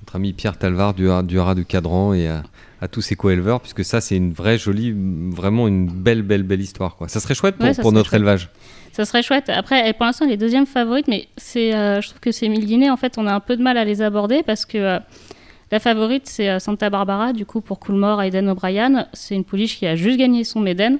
notre 0.00 0.16
ami 0.16 0.32
Pierre 0.32 0.56
Talvar 0.58 0.94
du, 0.94 1.08
du 1.24 1.38
Haras 1.38 1.54
du 1.54 1.64
Cadran 1.64 2.14
et 2.14 2.28
à, 2.28 2.42
à 2.80 2.88
tous 2.88 3.00
ses 3.00 3.16
co-éleveurs, 3.16 3.60
puisque 3.60 3.84
ça, 3.84 4.00
c'est 4.00 4.16
une 4.16 4.32
vraie 4.32 4.58
jolie, 4.58 4.94
vraiment 5.30 5.66
une 5.66 5.86
belle, 5.88 6.22
belle, 6.22 6.42
belle 6.44 6.60
histoire. 6.60 6.96
Quoi. 6.96 7.08
Ça 7.08 7.18
serait 7.20 7.34
chouette 7.34 7.56
pour, 7.56 7.66
Ouais, 7.66 7.74
notre 7.92 8.10
chouette. 8.10 8.20
élevage. 8.20 8.48
Ça 8.92 9.04
serait 9.04 9.22
chouette. 9.24 9.48
Après, 9.48 9.80
elle, 9.84 9.94
pour 9.94 10.06
l'instant, 10.06 10.24
elle 10.24 10.32
est 10.32 10.36
deuxième 10.36 10.66
favorite, 10.66 11.08
mais 11.08 11.26
c'est, 11.36 11.74
euh, 11.74 12.00
je 12.00 12.08
trouve 12.10 12.20
que 12.20 12.30
ces 12.30 12.48
mille 12.48 12.64
guinées, 12.64 12.90
en 12.90 12.96
fait, 12.96 13.18
on 13.18 13.26
a 13.26 13.32
un 13.34 13.40
peu 13.40 13.56
de 13.56 13.62
mal 13.62 13.76
à 13.76 13.84
les 13.84 14.02
aborder 14.02 14.44
parce 14.44 14.64
que 14.66 14.78
euh, 14.78 14.98
la 15.72 15.80
favorite, 15.80 16.28
c'est 16.28 16.48
euh, 16.48 16.58
Santa 16.60 16.90
Barbara, 16.90 17.32
du 17.32 17.44
coup, 17.44 17.60
pour 17.60 17.80
Coolmore, 17.80 18.22
Aiden 18.22 18.48
O'Brien. 18.48 19.08
C'est 19.12 19.34
une 19.34 19.42
pouliche 19.42 19.78
qui 19.78 19.86
a 19.88 19.96
juste 19.96 20.18
gagné 20.18 20.44
son 20.44 20.60
Méden 20.60 20.98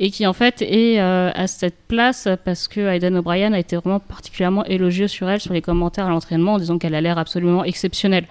et 0.00 0.10
qui, 0.10 0.26
en 0.26 0.32
fait, 0.32 0.60
est 0.62 1.00
euh, 1.00 1.30
à 1.34 1.46
cette 1.46 1.76
place 1.88 2.28
parce 2.44 2.66
que 2.68 2.80
Aiden 2.80 3.16
O'Brien 3.16 3.52
a 3.52 3.58
été 3.58 3.76
vraiment 3.76 4.00
particulièrement 4.00 4.64
élogieux 4.64 5.06
sur 5.08 5.28
elle, 5.28 5.40
sur 5.40 5.52
les 5.52 5.62
commentaires 5.62 6.06
à 6.06 6.10
l'entraînement, 6.10 6.54
en 6.54 6.58
disant 6.58 6.78
qu'elle 6.78 6.94
a 6.94 7.00
l'air 7.00 7.16
absolument 7.18 7.62
exceptionnelle. 7.64 8.26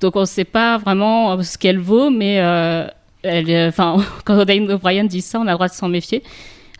Donc, 0.00 0.16
on 0.16 0.20
ne 0.22 0.26
sait 0.26 0.44
pas 0.44 0.78
vraiment 0.78 1.32
euh, 1.32 1.42
ce 1.42 1.58
qu'elle 1.58 1.78
vaut, 1.78 2.10
mais 2.10 2.40
euh, 2.40 2.86
elle, 3.22 3.68
enfin, 3.68 3.96
quand 4.24 4.40
Aiden 4.48 4.70
O'Brien 4.72 5.04
dit 5.04 5.20
ça, 5.20 5.38
on 5.40 5.42
a 5.42 5.50
le 5.50 5.52
droit 5.54 5.68
de 5.68 5.74
s'en 5.74 5.88
méfier. 5.88 6.22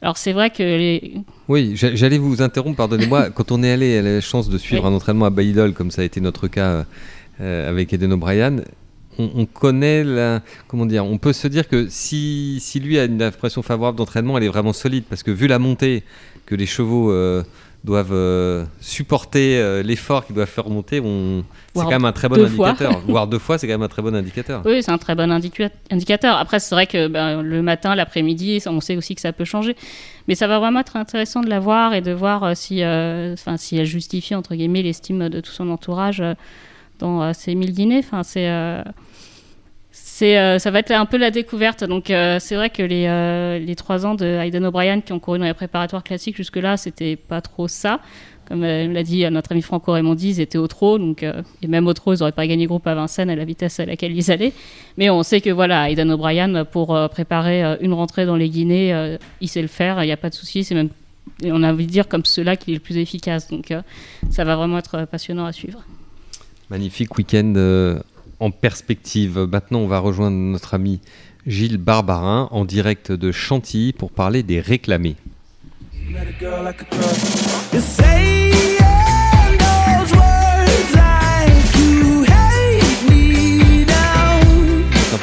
Alors, 0.02 0.16
c'est 0.18 0.32
vrai 0.32 0.50
que 0.50 0.62
les, 0.62 1.14
Oui, 1.48 1.72
j'a- 1.76 1.94
j'allais 1.94 2.18
vous 2.18 2.42
interrompre, 2.42 2.76
pardonnez-moi. 2.76 3.30
Quand 3.34 3.52
on 3.52 3.62
est 3.62 3.70
allé 3.72 3.98
à 3.98 4.02
la 4.02 4.20
chance 4.20 4.48
de 4.50 4.58
suivre 4.58 4.82
Oui. 4.84 4.90
un 4.90 4.94
entraînement 4.94 5.24
à 5.26 5.30
Baïdol, 5.30 5.72
comme 5.72 5.90
ça 5.90 6.02
a 6.02 6.04
été 6.04 6.20
notre 6.20 6.46
cas 6.48 6.84
euh, 7.40 7.70
avec 7.70 7.92
Eden 7.92 8.12
O'Brien, 8.12 8.56
on, 9.18 9.30
on 9.35 9.47
connaît 9.47 10.04
la. 10.04 10.40
Comment 10.68 10.87
dire 10.87 11.04
On 11.04 11.18
peut 11.18 11.33
se 11.33 11.49
dire 11.49 11.68
que 11.68 11.88
si, 11.88 12.59
si 12.61 12.80
lui 12.80 12.99
a 12.99 13.04
une 13.04 13.23
impression 13.23 13.62
favorable 13.62 13.99
d'entraînement, 13.99 14.38
elle 14.38 14.44
est 14.44 14.49
vraiment 14.49 14.73
solide, 14.73 15.04
parce 15.09 15.23
que 15.23 15.30
vu 15.30 15.47
la 15.47 15.59
montée 15.59 16.02
que 16.47 16.54
les 16.54 16.66
chevaux 16.66 17.11
euh, 17.11 17.42
doivent 17.85 18.12
euh, 18.12 18.64
supporter, 18.80 19.59
euh, 19.59 19.83
l'effort 19.83 20.26
qu'ils 20.26 20.35
doivent 20.35 20.49
faire 20.49 20.68
monter, 20.68 21.00
on... 21.00 21.44
c'est 21.75 21.83
quand 21.83 21.90
même 21.90 22.04
un 22.04 22.12
très 22.12 22.28
bon 22.28 22.42
indicateur. 22.42 23.00
Voire 23.06 23.26
deux 23.26 23.38
fois, 23.38 23.59
c'est 23.59 23.66
quand 23.66 23.75
même 23.75 23.83
un 23.83 23.88
très 23.88 24.02
bon 24.02 24.14
indicateur. 24.14 24.62
Oui, 24.64 24.83
c'est 24.83 24.92
un 24.92 24.99
très 24.99 25.14
bon 25.14 25.30
indica- 25.30 25.71
indicateur. 25.90 26.37
Après, 26.37 26.61
c'est 26.61 26.75
vrai 26.75 26.87
que 26.87 27.09
ben, 27.09 27.42
le 27.42 27.62
matin, 27.62 27.94
l'après-midi, 27.94 28.62
on 28.66 28.80
sait 28.80 28.97
aussi 28.97 29.14
que 29.14 29.21
ça 29.21 29.33
peut 29.33 29.44
changer. 29.44 29.76
Mais 30.28 30.35
ça 30.35 30.47
va 30.47 30.59
vraiment 30.59 30.80
être 30.80 30.97
intéressant 30.97 31.42
de 31.42 31.50
la 31.50 31.61
voir 31.61 31.92
et 31.92 32.00
de 32.00 32.12
voir 32.12 32.56
si, 32.56 32.83
si 33.56 33.76
elle 33.76 33.87
justifie, 33.87 34.35
entre 34.35 34.54
guillemets, 34.54 34.83
l'estime 34.83 35.28
de 35.28 35.40
tout 35.40 35.52
son 35.52 35.68
entourage 35.68 36.23
dans 36.98 37.22
euh, 37.22 37.32
ces 37.32 37.54
mille 37.54 37.72
dîners. 37.72 37.98
Enfin, 37.98 38.22
euh, 38.36 38.82
c'est, 39.90 40.38
euh, 40.38 40.58
ça 40.58 40.70
va 40.70 40.80
être 40.80 40.90
un 40.90 41.06
peu 41.06 41.16
la 41.16 41.30
découverte. 41.30 41.84
Donc, 41.84 42.10
euh, 42.10 42.38
c'est 42.40 42.56
vrai 42.56 42.70
que 42.70 42.82
les, 42.82 43.60
les 43.60 43.76
trois 43.76 44.06
ans 44.06 44.14
de 44.14 44.24
Hayden 44.24 44.64
O'Brien 44.64 45.00
qui 45.00 45.12
ont 45.12 45.20
couru 45.20 45.38
dans 45.38 45.44
les 45.44 45.54
préparatoires 45.54 46.02
classiques 46.02 46.36
jusque-là, 46.36 46.76
c'était 46.76 47.16
pas 47.16 47.40
trop 47.40 47.68
ça. 47.68 48.00
Comme 48.46 48.60
l'a 48.60 49.02
dit 49.02 49.24
notre 49.30 49.52
ami 49.52 49.62
Franco 49.62 49.92
Raimondi, 49.92 50.28
ils 50.28 50.40
étaient 50.40 50.58
au 50.58 50.66
trot, 50.66 50.98
donc, 50.98 51.22
et 51.22 51.66
même 51.66 51.86
au 51.86 51.94
trot, 51.94 52.12
ils 52.12 52.18
n'auraient 52.18 52.30
pas 52.30 52.46
gagné 52.46 52.66
groupe 52.66 52.86
à 52.86 52.94
Vincennes 52.94 53.30
à 53.30 53.36
la 53.36 53.46
vitesse 53.46 53.80
à 53.80 53.86
laquelle 53.86 54.14
ils 54.14 54.30
allaient. 54.30 54.52
Mais 54.98 55.08
on 55.08 55.22
sait 55.22 55.40
que 55.40 55.48
voilà, 55.48 55.88
Aidan 55.88 56.10
O'Brien, 56.10 56.66
pour 56.66 56.94
préparer 57.08 57.78
une 57.80 57.94
rentrée 57.94 58.26
dans 58.26 58.37
les 58.37 58.50
Guinées, 58.50 59.16
il 59.40 59.48
sait 59.48 59.62
le 59.62 59.68
faire, 59.68 60.02
il 60.02 60.07
n'y 60.09 60.12
a 60.12 60.18
pas 60.18 60.28
de 60.28 60.35
souci. 60.35 60.62
C'est 60.62 60.74
même, 60.74 60.90
on 61.42 61.62
a 61.62 61.72
envie 61.72 61.87
de 61.87 61.90
dire 61.90 62.07
comme 62.07 62.26
cela 62.26 62.54
qu'il 62.57 62.74
est 62.74 62.76
le 62.76 62.83
plus 62.83 62.98
efficace. 62.98 63.48
Donc 63.48 63.72
ça 64.28 64.44
va 64.44 64.57
vraiment 64.57 64.76
être 64.76 65.07
passionnant 65.07 65.46
à 65.46 65.52
suivre. 65.52 65.83
Magnifique 66.70 67.16
week-end 67.18 67.53
euh, 67.57 67.98
en 68.40 68.50
perspective. 68.50 69.46
Maintenant, 69.50 69.81
on 69.81 69.87
va 69.87 69.98
rejoindre 69.98 70.37
notre 70.37 70.74
ami 70.74 71.00
Gilles 71.46 71.77
Barbarin 71.77 72.48
en 72.50 72.64
direct 72.64 73.12
de 73.12 73.33
Chantilly 73.33 73.92
pour 73.92 74.11
parler 74.11 74.42
des 74.42 74.61
réclamés. 74.61 75.16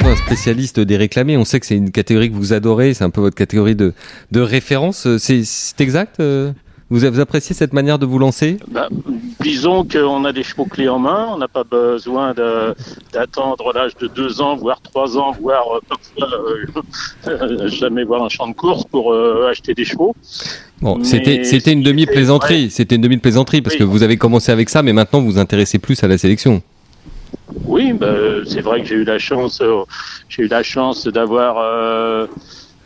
Un 0.04 0.16
spécialiste 0.16 0.78
des 0.80 0.96
réclamés. 0.96 1.36
On 1.36 1.44
sait 1.44 1.58
que 1.58 1.64
c'est 1.64 1.76
une 1.76 1.90
catégorie 1.90 2.30
que 2.30 2.34
vous 2.34 2.52
adorez. 2.52 2.92
C'est 2.92 3.04
un 3.04 3.10
peu 3.10 3.20
votre 3.20 3.36
catégorie 3.36 3.76
de, 3.76 3.94
de 4.30 4.40
référence. 4.40 5.16
C'est 5.16 5.44
c'est 5.44 5.80
exact 5.80 6.20
euh? 6.20 6.52
Vous, 6.92 7.10
vous 7.10 7.20
appréciez 7.20 7.54
cette 7.54 7.72
manière 7.72 7.98
de 7.98 8.04
vous 8.04 8.18
lancer 8.18 8.58
Bah, 8.68 8.88
disons 9.40 9.82
qu'on 9.82 10.26
a 10.26 10.32
des 10.32 10.42
chevaux 10.42 10.66
clés 10.66 10.90
en 10.90 10.98
main, 10.98 11.28
on 11.32 11.38
n'a 11.38 11.48
pas 11.48 11.64
besoin 11.64 12.34
d'attendre 12.34 13.72
l'âge 13.74 13.96
de 13.96 14.08
deux 14.08 14.42
ans, 14.42 14.56
voire 14.56 14.82
trois 14.82 15.16
ans, 15.16 15.32
voire 15.40 15.64
euh, 15.76 15.80
parfois 15.88 16.38
euh, 17.28 17.68
jamais 17.68 18.04
voir 18.04 18.22
un 18.22 18.28
champ 18.28 18.46
de 18.46 18.52
course 18.52 18.84
pour 18.84 19.12
euh, 19.14 19.48
acheter 19.50 19.72
des 19.72 19.86
chevaux. 19.86 20.14
Bon, 20.82 21.02
c'était 21.02 21.44
c'était 21.44 21.72
une 21.72 21.78
si, 21.78 21.84
demi-plaisanterie. 21.84 22.70
C'était 22.70 22.96
une 22.96 23.02
demi-plaisanterie 23.02 23.62
parce 23.62 23.76
Oui. 23.76 23.78
que 23.78 23.84
vous 23.84 24.02
avez 24.02 24.18
commencé 24.18 24.52
avec 24.52 24.68
ça, 24.68 24.82
mais 24.82 24.92
maintenant 24.92 25.20
vous 25.20 25.32
vous 25.32 25.38
intéressez 25.38 25.78
plus 25.78 26.04
à 26.04 26.08
la 26.08 26.18
sélection. 26.18 26.60
Oui, 27.64 27.94
bah, 27.94 28.14
c'est 28.46 28.60
vrai 28.60 28.82
que 28.82 28.86
j'ai 28.88 28.96
eu 28.96 29.04
la 29.04 29.18
chance, 29.18 29.62
euh, 29.62 29.82
j'ai 30.28 30.42
eu 30.42 30.48
la 30.48 30.62
chance 30.62 31.06
d'avoir 31.06 32.28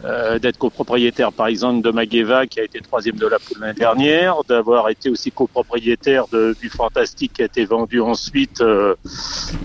euh, 0.05 0.39
d'être 0.39 0.59
copropriétaire, 0.59 1.33
par 1.33 1.47
exemple, 1.47 1.83
de 1.83 1.91
Magueva, 1.91 2.47
qui 2.47 2.61
a 2.61 2.65
été 2.65 2.81
troisième 2.81 3.17
de 3.17 3.27
la 3.27 3.39
poule 3.39 3.59
l'année 3.61 3.79
dernière, 3.79 4.37
d'avoir 4.49 4.89
été 4.89 5.09
aussi 5.11 5.31
copropriétaire 5.31 6.27
de, 6.31 6.55
du 6.61 6.69
Fantastique, 6.69 7.33
qui 7.35 7.43
a 7.43 7.47
été 7.47 7.65
vendu 7.65 8.01
ensuite, 8.01 8.61
euh, 8.61 8.95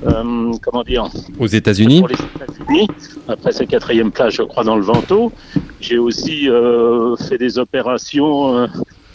euh, 0.05 0.51
comment 0.61 0.83
dire, 0.83 1.09
Aux 1.37 1.47
États-Unis. 1.47 2.03
États-Unis, 2.09 2.87
après 3.27 3.51
sa 3.51 3.65
quatrième 3.65 4.11
place, 4.11 4.33
je 4.35 4.43
crois, 4.43 4.63
dans 4.63 4.77
le 4.77 4.83
Vento. 4.83 5.31
J'ai 5.79 5.97
aussi 5.97 6.49
euh, 6.49 7.15
fait 7.17 7.37
des 7.37 7.57
opérations 7.59 8.57
euh, 8.57 8.67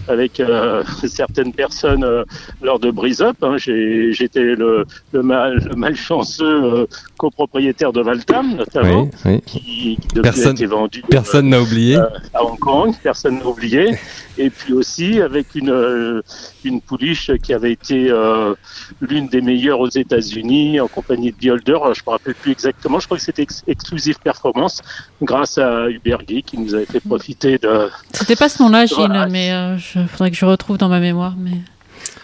avec 0.08 0.40
euh, 0.40 0.82
certaines 1.06 1.52
personnes 1.52 2.04
euh, 2.04 2.24
lors 2.62 2.78
de 2.78 2.90
Brise 2.90 3.20
Up. 3.22 3.36
hein. 3.42 3.56
J'ai- 3.56 4.12
J'étais 4.12 4.40
le, 4.42 4.84
le, 5.12 5.22
mal, 5.22 5.58
le 5.68 5.74
malchanceux 5.76 6.44
euh, 6.64 6.86
copropriétaire 7.18 7.92
de 7.92 8.00
Valtam, 8.00 8.54
notamment, 8.56 9.02
Oui, 9.02 9.10
oui. 9.24 9.40
qui, 9.46 9.60
qui 9.60 9.98
depuis 10.14 10.22
Personne- 10.22 10.48
a 10.48 10.52
été 10.52 10.66
vendu 10.66 11.00
euh, 11.04 11.08
Personne 11.10 11.48
n'a 11.48 11.60
oublié. 11.60 11.96
à 12.34 12.44
Hong 12.44 12.58
Kong, 12.58 12.94
personne 13.02 13.38
n'a 13.38 13.46
oublié. 13.46 13.96
Et 14.38 14.50
puis 14.50 14.74
aussi 14.74 15.18
avec 15.22 15.54
une, 15.54 15.70
euh, 15.70 16.20
une 16.62 16.82
pouliche 16.82 17.30
qui 17.42 17.54
avait 17.54 17.72
été 17.72 18.10
euh, 18.10 18.54
l'une 19.00 19.28
des 19.28 19.40
meilleures 19.40 19.80
aux 19.80 19.88
États-Unis 19.88 20.78
en 20.78 20.88
compagnie 20.88 21.32
de 21.32 21.36
Beholder. 21.38 21.78
Je 21.94 22.02
me 22.06 22.10
rappelle 22.10 22.34
plus 22.34 22.52
exactement. 22.52 23.00
Je 23.00 23.06
crois 23.06 23.16
que 23.16 23.22
c'était 23.22 23.42
ex- 23.44 23.64
Exclusive 23.66 24.18
Performance 24.22 24.82
grâce 25.22 25.56
à 25.56 25.88
Hubert 25.88 26.22
Guy 26.22 26.42
qui 26.42 26.58
nous 26.58 26.74
avait 26.74 26.84
fait 26.84 27.00
profiter 27.00 27.56
de. 27.56 27.88
C'était 28.12 28.36
pas 28.36 28.50
ce 28.50 28.62
nom-là, 28.62 28.84
Gilles, 28.84 28.96
Voilà. 28.98 29.26
mais 29.26 29.50
euh, 29.52 29.78
je 29.78 29.95
faudrait 30.06 30.30
que 30.30 30.36
je 30.36 30.44
retrouve 30.44 30.78
dans 30.78 30.88
ma 30.88 31.00
mémoire. 31.00 31.34
Mais... 31.38 31.52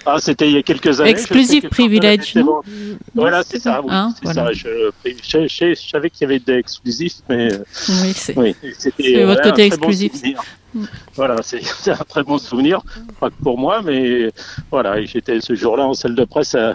Ah, 0.05 0.17
c'était 0.19 0.49
il 0.49 0.55
y 0.55 0.59
a 0.59 0.63
quelques 0.63 1.01
années. 1.01 1.11
Exclusive 1.11 1.63
Je 1.65 1.69
Privilege, 1.69 2.35
non 2.35 2.61
Voilà, 3.15 3.43
c'est 3.45 3.61
ça. 3.61 3.81
Oui, 3.83 3.89
Hein, 3.91 4.13
voilà. 4.23 4.47
ça. 4.47 4.53
Je, 4.53 4.91
je, 5.05 5.47
je- 5.49 5.75
je 5.75 5.89
savais 5.89 6.11
qu'il 6.11 6.23
y 6.23 6.25
avait 6.31 6.41
des 6.41 6.55
exclusifs, 6.59 7.19
mais 7.29 7.53
euh, 7.53 7.59
Oui, 7.89 8.13
c'est. 8.15 8.37
Oui, 8.37 8.55
votre 9.25 9.43
ouais, 9.45 9.51
côté 9.51 9.63
bon 9.63 9.67
exclusif. 9.67 10.13
Voilà, 11.15 11.37
c'est 11.43 11.91
un 11.91 11.97
très 12.09 12.23
bon 12.25 12.39
souvenir, 12.39 12.81
pas 13.21 13.29
que 13.29 13.35
pour 13.43 13.59
moi, 13.59 13.83
mais 13.85 14.31
voilà, 14.71 15.05
j'étais 15.05 15.41
ce 15.41 15.55
jour-là 15.55 15.87
en 15.87 15.93
salle 15.95 16.15
de 16.15 16.25
presse 16.25 16.55
à, 16.55 16.71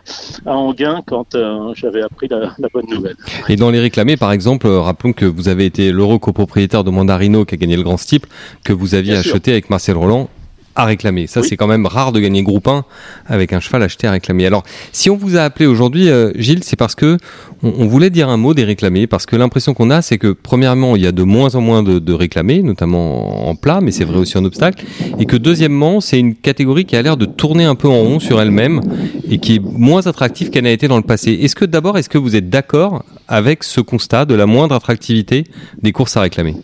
à 0.46 0.52
Anguin 0.54 1.02
quand 1.06 1.34
euh, 1.36 1.74
j'avais 1.76 2.04
appris 2.04 2.28
la, 2.30 2.54
la 2.60 2.68
bonne 2.72 2.86
nouvelle. 2.90 3.16
Et 3.50 3.56
dans 3.56 3.72
les 3.72 3.80
réclamés, 3.80 4.16
par 4.16 4.32
exemple, 4.32 4.68
euh, 4.68 4.80
rappelons 4.80 5.14
que 5.14 5.26
vous 5.26 5.50
avez 5.50 5.66
été 5.66 5.92
l'euro 5.92 6.20
copropriétaire 6.20 6.84
de 6.84 6.92
Mandarino 6.92 7.44
qui 7.44 7.56
a 7.56 7.58
gagné 7.58 7.76
le 7.76 7.84
Grand 7.84 7.98
Steeple, 7.98 8.30
que 8.64 8.72
vous 8.72 8.94
aviez 8.96 9.14
Bien 9.14 9.24
sûr. 9.24 9.34
acheté 9.34 9.52
avec 9.52 9.70
Marcel 9.72 9.98
Roland 9.98 10.30
à 10.78 10.86
réclamer. 10.86 11.28
Ça, 11.28 11.42
Oui. 11.42 11.48
c'est 11.50 11.58
quand 11.58 11.68
même 11.68 11.86
rare 11.86 12.12
de 12.12 12.20
gagner 12.20 12.44
groupe 12.44 12.68
1 12.68 12.86
avec 13.26 13.52
un 13.52 13.60
cheval 13.60 13.84
acheté 13.84 14.08
à 14.08 14.12
réclamer. 14.12 14.46
Alors, 14.46 14.64
si 14.94 15.10
on 15.10 15.18
vous 15.18 15.36
a 15.36 15.42
appelé 15.42 15.66
aujourd'hui, 15.66 16.10
euh, 16.10 16.32
Gilles, 16.36 16.64
c'est 16.64 16.76
parce 16.78 16.96
que 16.96 17.18
on, 17.64 17.74
on 17.80 17.88
voulait 17.88 18.10
dire 18.12 18.30
un 18.30 18.38
mot 18.38 18.54
des 18.54 18.64
réclamés, 18.64 19.08
parce 19.08 19.26
que 19.26 19.36
l'impression 19.36 19.74
qu'on 19.74 19.90
a, 19.90 20.02
c'est 20.02 20.18
que 20.18 20.32
premièrement, 20.32 20.96
il 20.96 21.02
y 21.02 21.08
a 21.08 21.12
de 21.12 21.24
moins 21.24 21.56
en 21.56 21.62
moins 21.62 21.82
de, 21.84 22.00
de 22.00 22.14
réclamés, 22.14 22.62
notamment 22.62 23.50
en 23.50 23.56
plat, 23.56 23.80
mais 23.82 23.92
c'est 23.92 24.06
vrai 24.06 24.18
aussi 24.20 24.38
en 24.38 24.46
obstacle, 24.46 24.86
et 25.20 25.26
que 25.26 25.36
deuxièmement, 25.36 26.00
c'est 26.00 26.20
une 26.20 26.36
catégorie 26.36 26.86
qui 26.86 26.96
a 26.96 27.02
l'air 27.02 27.18
de 27.18 27.26
tourner 27.26 27.66
un 27.66 27.76
peu 27.76 27.88
en 27.88 28.00
rond 28.00 28.20
sur 28.20 28.40
elle-même 28.40 28.82
et 29.30 29.40
qui 29.40 29.56
est 29.56 29.60
moins 29.64 30.06
attractive 30.06 30.52
qu'elle 30.52 30.66
n'a 30.66 30.72
été 30.72 30.88
dans 30.88 30.98
le 30.98 31.04
passé. 31.04 31.32
Est-ce 31.42 31.56
que 31.56 31.66
d'abord, 31.66 31.98
est-ce 31.98 32.10
que 32.10 32.18
vous 32.20 32.36
êtes 32.36 32.50
d'accord 32.50 33.04
avec 33.28 33.64
ce 33.64 33.82
constat 33.82 34.26
de 34.26 34.36
la 34.36 34.46
moindre 34.46 34.76
attractivité 34.76 35.44
des 35.82 35.92
courses 35.92 36.16
à 36.18 36.22
réclamer? 36.22 36.56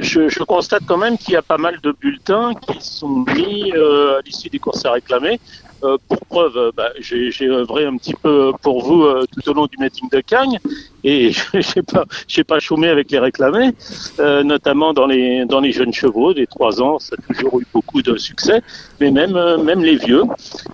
Je, 0.00 0.28
je 0.28 0.42
constate 0.44 0.82
quand 0.86 0.96
même 0.96 1.18
qu'il 1.18 1.34
y 1.34 1.36
a 1.36 1.42
pas 1.42 1.58
mal 1.58 1.80
de 1.82 1.92
bulletins 1.92 2.52
qui 2.54 2.80
sont 2.80 3.24
mis 3.34 3.72
euh, 3.72 4.18
à 4.18 4.20
l'issue 4.22 4.48
des 4.48 4.58
courses 4.58 4.84
à 4.84 4.92
réclamer. 4.92 5.40
Euh, 5.84 5.98
pour 6.08 6.20
preuve, 6.20 6.56
euh, 6.56 6.70
bah, 6.74 6.90
j'ai 6.98 7.48
œuvré 7.48 7.84
un 7.84 7.96
petit 7.98 8.14
peu 8.14 8.52
pour 8.62 8.82
vous 8.82 9.02
euh, 9.02 9.24
tout 9.32 9.46
au 9.50 9.52
long 9.52 9.66
du 9.66 9.76
meeting 9.78 10.08
de 10.08 10.20
Cagnes 10.20 10.58
et 11.02 11.32
j'ai 11.54 11.82
pas, 11.82 12.04
j'ai 12.26 12.42
pas 12.42 12.58
chômé 12.58 12.88
avec 12.88 13.10
les 13.10 13.18
réclamés, 13.18 13.72
notamment 14.18 14.94
dans 14.94 15.06
les 15.06 15.44
dans 15.44 15.60
les 15.60 15.72
jeunes 15.72 15.92
chevaux 15.92 16.32
des 16.32 16.46
trois 16.46 16.80
ans, 16.80 16.98
ça 16.98 17.14
a 17.18 17.34
toujours 17.34 17.60
eu 17.60 17.66
beaucoup 17.74 18.00
de 18.00 18.16
succès, 18.16 18.62
mais 19.00 19.10
même 19.10 19.38
même 19.62 19.82
les 19.82 19.96
vieux. 19.96 20.22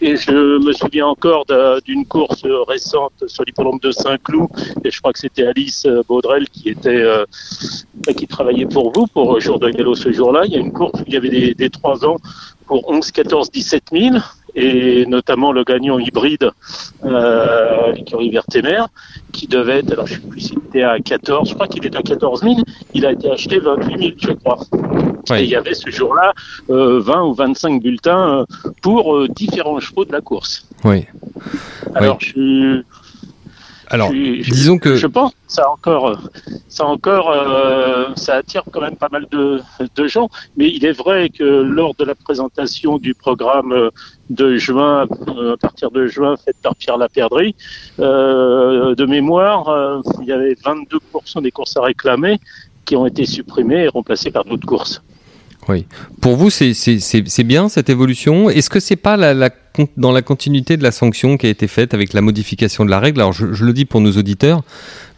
Et 0.01 0.17
je 0.17 0.59
me 0.65 0.73
souviens 0.73 1.09
encore 1.09 1.45
d'une 1.85 2.07
course 2.07 2.45
récente 2.69 3.25
sur 3.27 3.45
l'hippodrome 3.45 3.81
de 3.81 3.91
Saint-Cloud, 3.91 4.49
et 4.85 4.91
je 4.93 5.01
crois 5.01 5.13
que 5.13 5.19
c'était 5.19 5.47
Alice 5.47 5.89
Baudrel 6.07 6.49
qui 6.49 6.69
était 6.69 7.05
qui 8.17 8.29
travaillait 8.29 8.67
pour 8.67 8.93
vous 8.93 9.09
pour 9.09 9.41
jour 9.41 9.59
de 9.59 9.69
galop 9.71 9.97
ce 9.97 10.13
jour-là. 10.13 10.43
Il 10.45 10.53
y 10.53 10.57
a 10.57 10.61
une 10.61 10.73
course 10.73 11.01
où 11.01 11.05
il 11.09 11.15
y 11.15 11.17
avait 11.17 11.29
des, 11.29 11.55
des 11.55 11.71
3 11.71 12.05
ans 12.05 12.19
pour 12.71 12.89
11, 12.89 13.11
14, 13.11 13.51
17 13.51 13.83
000 13.93 14.17
et 14.61 15.07
notamment 15.07 15.53
le 15.53 15.65
gagnant 15.65 15.99
hybride, 15.99 16.51
euh, 17.05 17.93
l'écurie 17.93 18.31
Vertemer, 18.31 18.83
qui 19.33 19.47
devait 19.47 19.79
être, 19.79 19.93
alors 19.93 20.07
je 20.07 20.15
sais 20.15 20.21
plus 20.21 20.41
s'il 20.41 20.59
était 20.59 20.83
à 20.83 20.99
14, 21.01 21.49
je 21.49 21.55
crois 21.55 21.67
qu'il 21.69 21.85
était 21.87 21.97
à 21.97 22.03
14 22.03 22.43
000, 22.43 22.57
il 22.95 23.07
a 23.07 23.13
été 23.13 23.31
acheté 23.31 23.59
28 23.59 23.99
000, 23.99 24.11
je 24.19 24.33
crois. 24.33 24.59
Ouais. 25.31 25.43
Et 25.43 25.45
il 25.45 25.51
y 25.51 25.57
avait 25.57 25.75
ce 25.75 25.91
jour-là 25.91 26.33
euh, 26.71 27.01
20 27.01 27.23
ou 27.25 27.35
25 27.35 27.83
bulletins 27.83 28.41
euh, 28.41 28.71
pour 28.83 29.17
euh, 29.17 29.29
différents 29.29 29.81
chevaux 29.81 30.05
de 30.05 30.13
la 30.13 30.21
course. 30.21 30.67
Oui. 30.85 31.07
Alors, 31.95 32.19
je 32.21 32.27
suis 32.27 32.83
Alors, 33.89 34.13
je- 34.13 34.43
je- 34.43 34.51
disons 34.51 34.79
que 34.79 34.97
je 34.97 35.07
pense 35.07 35.33
que 35.33 35.37
ça 35.49 35.69
encore, 35.71 36.09
euh, 36.11 36.17
ça 36.69 36.85
encore, 36.87 37.31
euh, 37.31 38.07
ça 38.17 38.35
attire 38.37 38.63
quand 38.73 38.81
même 38.81 38.97
pas 38.97 39.09
mal 39.11 39.27
de, 39.31 39.61
de 39.97 40.07
gens. 40.07 40.29
Mais 40.57 40.69
il 40.69 40.85
est 40.85 40.93
vrai 40.93 41.29
que 41.29 41.45
lors 41.45 41.95
de 41.97 42.05
la 42.05 42.15
présentation 42.15 42.99
du 42.99 43.15
programme 43.15 43.73
euh, 43.73 43.91
de 44.31 44.57
juin, 44.57 45.07
euh, 45.29 45.55
à 45.55 45.57
partir 45.57 45.91
de 45.91 46.07
juin, 46.07 46.37
fait 46.43 46.57
par 46.63 46.75
Pierre 46.77 46.97
Laperdrie, 46.97 47.55
euh, 47.99 48.95
de 48.95 49.05
mémoire, 49.05 49.69
euh, 49.69 50.01
il 50.23 50.29
y 50.29 50.33
avait 50.33 50.55
22% 50.55 51.43
des 51.43 51.51
courses 51.51 51.77
à 51.77 51.83
réclamer 51.83 52.39
qui 52.85 52.97
ont 52.97 53.07
été 53.07 53.27
supprimées 53.27 53.85
et 53.85 53.89
remplacées 53.89 54.31
par 54.31 54.45
d'autres 54.45 54.67
courses. 54.67 55.03
Pour 56.21 56.35
vous, 56.37 56.51
c'est- 56.51 57.43
bien 57.45 57.69
cette 57.69 57.91
évolution? 57.91 58.51
Est-ce 58.51 58.71
que 58.71 58.81
c'est 58.81 58.97
pas 58.97 59.17
la, 59.17 59.51
dans 59.97 60.11
la 60.11 60.23
continuité 60.23 60.77
de 60.77 60.83
la 60.83 60.91
sanction 60.91 61.37
qui 61.37 61.47
a 61.47 61.49
été 61.49 61.69
faite 61.69 61.95
avec 61.95 62.13
la 62.13 62.23
modification 62.23 62.85
de 62.85 62.91
la 62.91 62.99
règle? 62.99 63.21
Alors, 63.21 63.33
je 63.33 63.65
le 63.65 63.73
dis 63.73 63.85
pour 63.85 64.01
nos 64.01 64.11
auditeurs, 64.13 64.63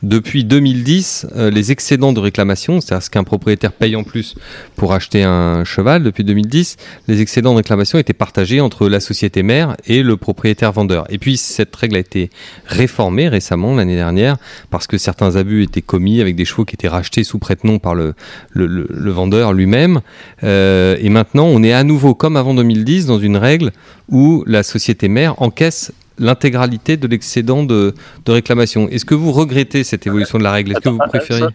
depuis 0.03 0.45
2010, 0.45 1.29
euh, 1.37 1.51
les 1.51 1.71
excédents 1.71 2.13
de 2.13 2.19
réclamation, 2.19 2.81
c'est-à-dire 2.81 3.05
ce 3.05 3.11
qu'un 3.11 3.23
propriétaire 3.23 3.73
paye 3.73 3.95
en 3.95 4.03
plus 4.03 4.35
pour 4.75 4.93
acheter 4.93 5.23
un 5.23 5.65
cheval, 5.65 6.03
depuis 6.03 6.25
2010, 6.25 6.77
les 7.07 7.21
excédents 7.21 7.53
de 7.53 7.59
réclamation 7.59 7.99
étaient 7.99 8.13
partagés 8.13 8.61
entre 8.61 8.89
la 8.89 8.99
société 8.99 9.43
mère 9.43 9.77
et 9.87 10.03
le 10.03 10.17
propriétaire 10.17 10.73
vendeur. 10.73 11.05
Et 11.11 11.19
puis, 11.19 11.37
cette 11.37 11.75
règle 11.77 11.97
a 11.97 12.01
été 12.01 12.31
réformée 12.67 13.29
récemment, 13.29 13.77
l'année 13.77 13.95
dernière, 13.95 14.39
parce 14.71 14.87
que 14.87 14.99
certains 14.99 15.37
abus 15.37 15.63
étaient 15.63 15.83
commis 15.83 16.21
avec 16.21 16.35
des 16.35 16.45
chevaux 16.45 16.65
qui 16.65 16.75
étaient 16.75 16.89
rachetés 16.89 17.23
sous 17.23 17.39
prête-nom 17.39 17.79
par 17.79 17.95
le, 17.95 18.15
vendeur 18.55 19.53
lui-même. 19.53 20.01
Euh, 20.43 20.97
et 21.01 21.11
maintenant, 21.11 21.47
on 21.47 21.63
est 21.63 21.73
à 21.73 21.85
nouveau, 21.85 22.15
comme 22.15 22.37
avant 22.37 22.55
2010, 22.55 23.07
dans 23.07 23.19
une 23.19 23.37
règle 23.37 23.71
où 24.09 24.43
la 24.47 24.63
société 24.63 25.09
mère 25.09 25.41
encaisse 25.41 25.93
l'intégralité 26.23 26.97
de 26.97 27.07
l'excédent 27.07 27.63
de, 27.65 27.95
de 28.25 28.33
réclamation. 28.33 28.89
Est-ce 28.89 29.05
que 29.05 29.15
vous 29.15 29.33
regrettez 29.33 29.85
cette 29.85 30.07
évolution 30.07 30.39
de 30.39 30.45
la 30.45 30.53
règle? 30.53 30.73
Est-ce 30.73 30.81
que 30.81 30.89
vous 30.89 30.99
Attends, 31.01 31.09
préférez? 31.11 31.53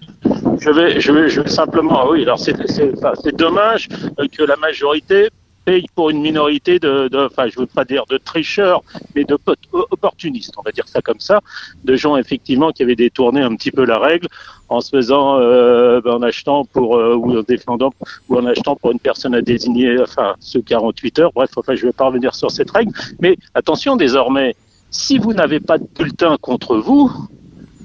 Je 0.59 0.69
vais, 0.69 0.99
je 0.99 1.11
vais, 1.11 1.29
je 1.29 1.41
vais 1.41 1.49
simplement, 1.49 2.01
ah 2.01 2.09
oui, 2.11 2.23
alors 2.23 2.39
c'est, 2.39 2.55
c'est, 2.67 2.91
enfin, 2.97 3.13
c'est 3.23 3.35
dommage 3.35 3.87
euh, 4.19 4.27
que 4.35 4.43
la 4.43 4.57
majorité 4.57 5.29
paye 5.65 5.85
pour 5.95 6.09
une 6.09 6.21
minorité 6.21 6.79
de, 6.79 7.09
de, 7.09 7.25
enfin, 7.25 7.47
je 7.51 7.59
veux 7.59 7.65
pas 7.65 7.83
dire 7.83 8.03
de 8.09 8.17
tricheurs, 8.17 8.81
mais 9.15 9.23
de 9.25 9.35
pot- 9.35 9.55
opportunistes, 9.91 10.53
on 10.57 10.61
va 10.61 10.71
dire 10.71 10.87
ça 10.87 11.01
comme 11.01 11.19
ça, 11.19 11.41
de 11.83 11.95
gens 11.95 12.15
effectivement 12.17 12.71
qui 12.71 12.83
avaient 12.83 12.95
détourné 12.95 13.41
un 13.41 13.53
petit 13.55 13.71
peu 13.71 13.85
la 13.85 13.99
règle 13.99 14.27
en 14.69 14.81
se 14.81 14.89
faisant, 14.89 15.39
euh, 15.39 16.01
ben, 16.01 16.15
en 16.15 16.21
achetant 16.21 16.65
pour, 16.65 16.97
euh, 16.97 17.15
ou 17.15 17.37
en 17.37 17.41
défendant, 17.43 17.91
ou 18.29 18.37
en 18.37 18.45
achetant 18.45 18.75
pour 18.75 18.91
une 18.91 18.99
personne 18.99 19.33
à 19.33 19.41
désigner, 19.41 19.97
enfin, 20.01 20.35
ce 20.39 20.57
48 20.59 21.19
heures. 21.19 21.31
Bref, 21.33 21.51
enfin, 21.55 21.75
je 21.75 21.85
vais 21.85 21.93
pas 21.93 22.05
revenir 22.05 22.35
sur 22.35 22.51
cette 22.51 22.71
règle, 22.71 22.91
mais 23.21 23.37
attention 23.53 23.95
désormais, 23.95 24.55
si 24.89 25.17
vous 25.17 25.33
n'avez 25.33 25.59
pas 25.59 25.77
de 25.77 25.85
bulletin 25.97 26.35
contre 26.41 26.77
vous, 26.77 27.11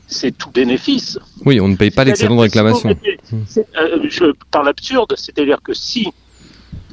c'est 0.07 0.37
tout 0.37 0.51
bénéfice. 0.51 1.18
Oui, 1.47 1.61
on 1.61 1.68
ne 1.68 1.77
paye 1.77 1.90
pas 1.90 2.05
l'excédent 2.05 2.35
de 2.35 2.40
si 2.40 2.42
réclamation. 2.45 2.88
mettez- 2.90 3.18
euh, 3.81 3.99
je 4.09 4.33
parle 4.51 4.68
absurde, 4.68 5.14
c'est-à-dire 5.16 5.62
que 5.62 5.73
si 5.73 6.09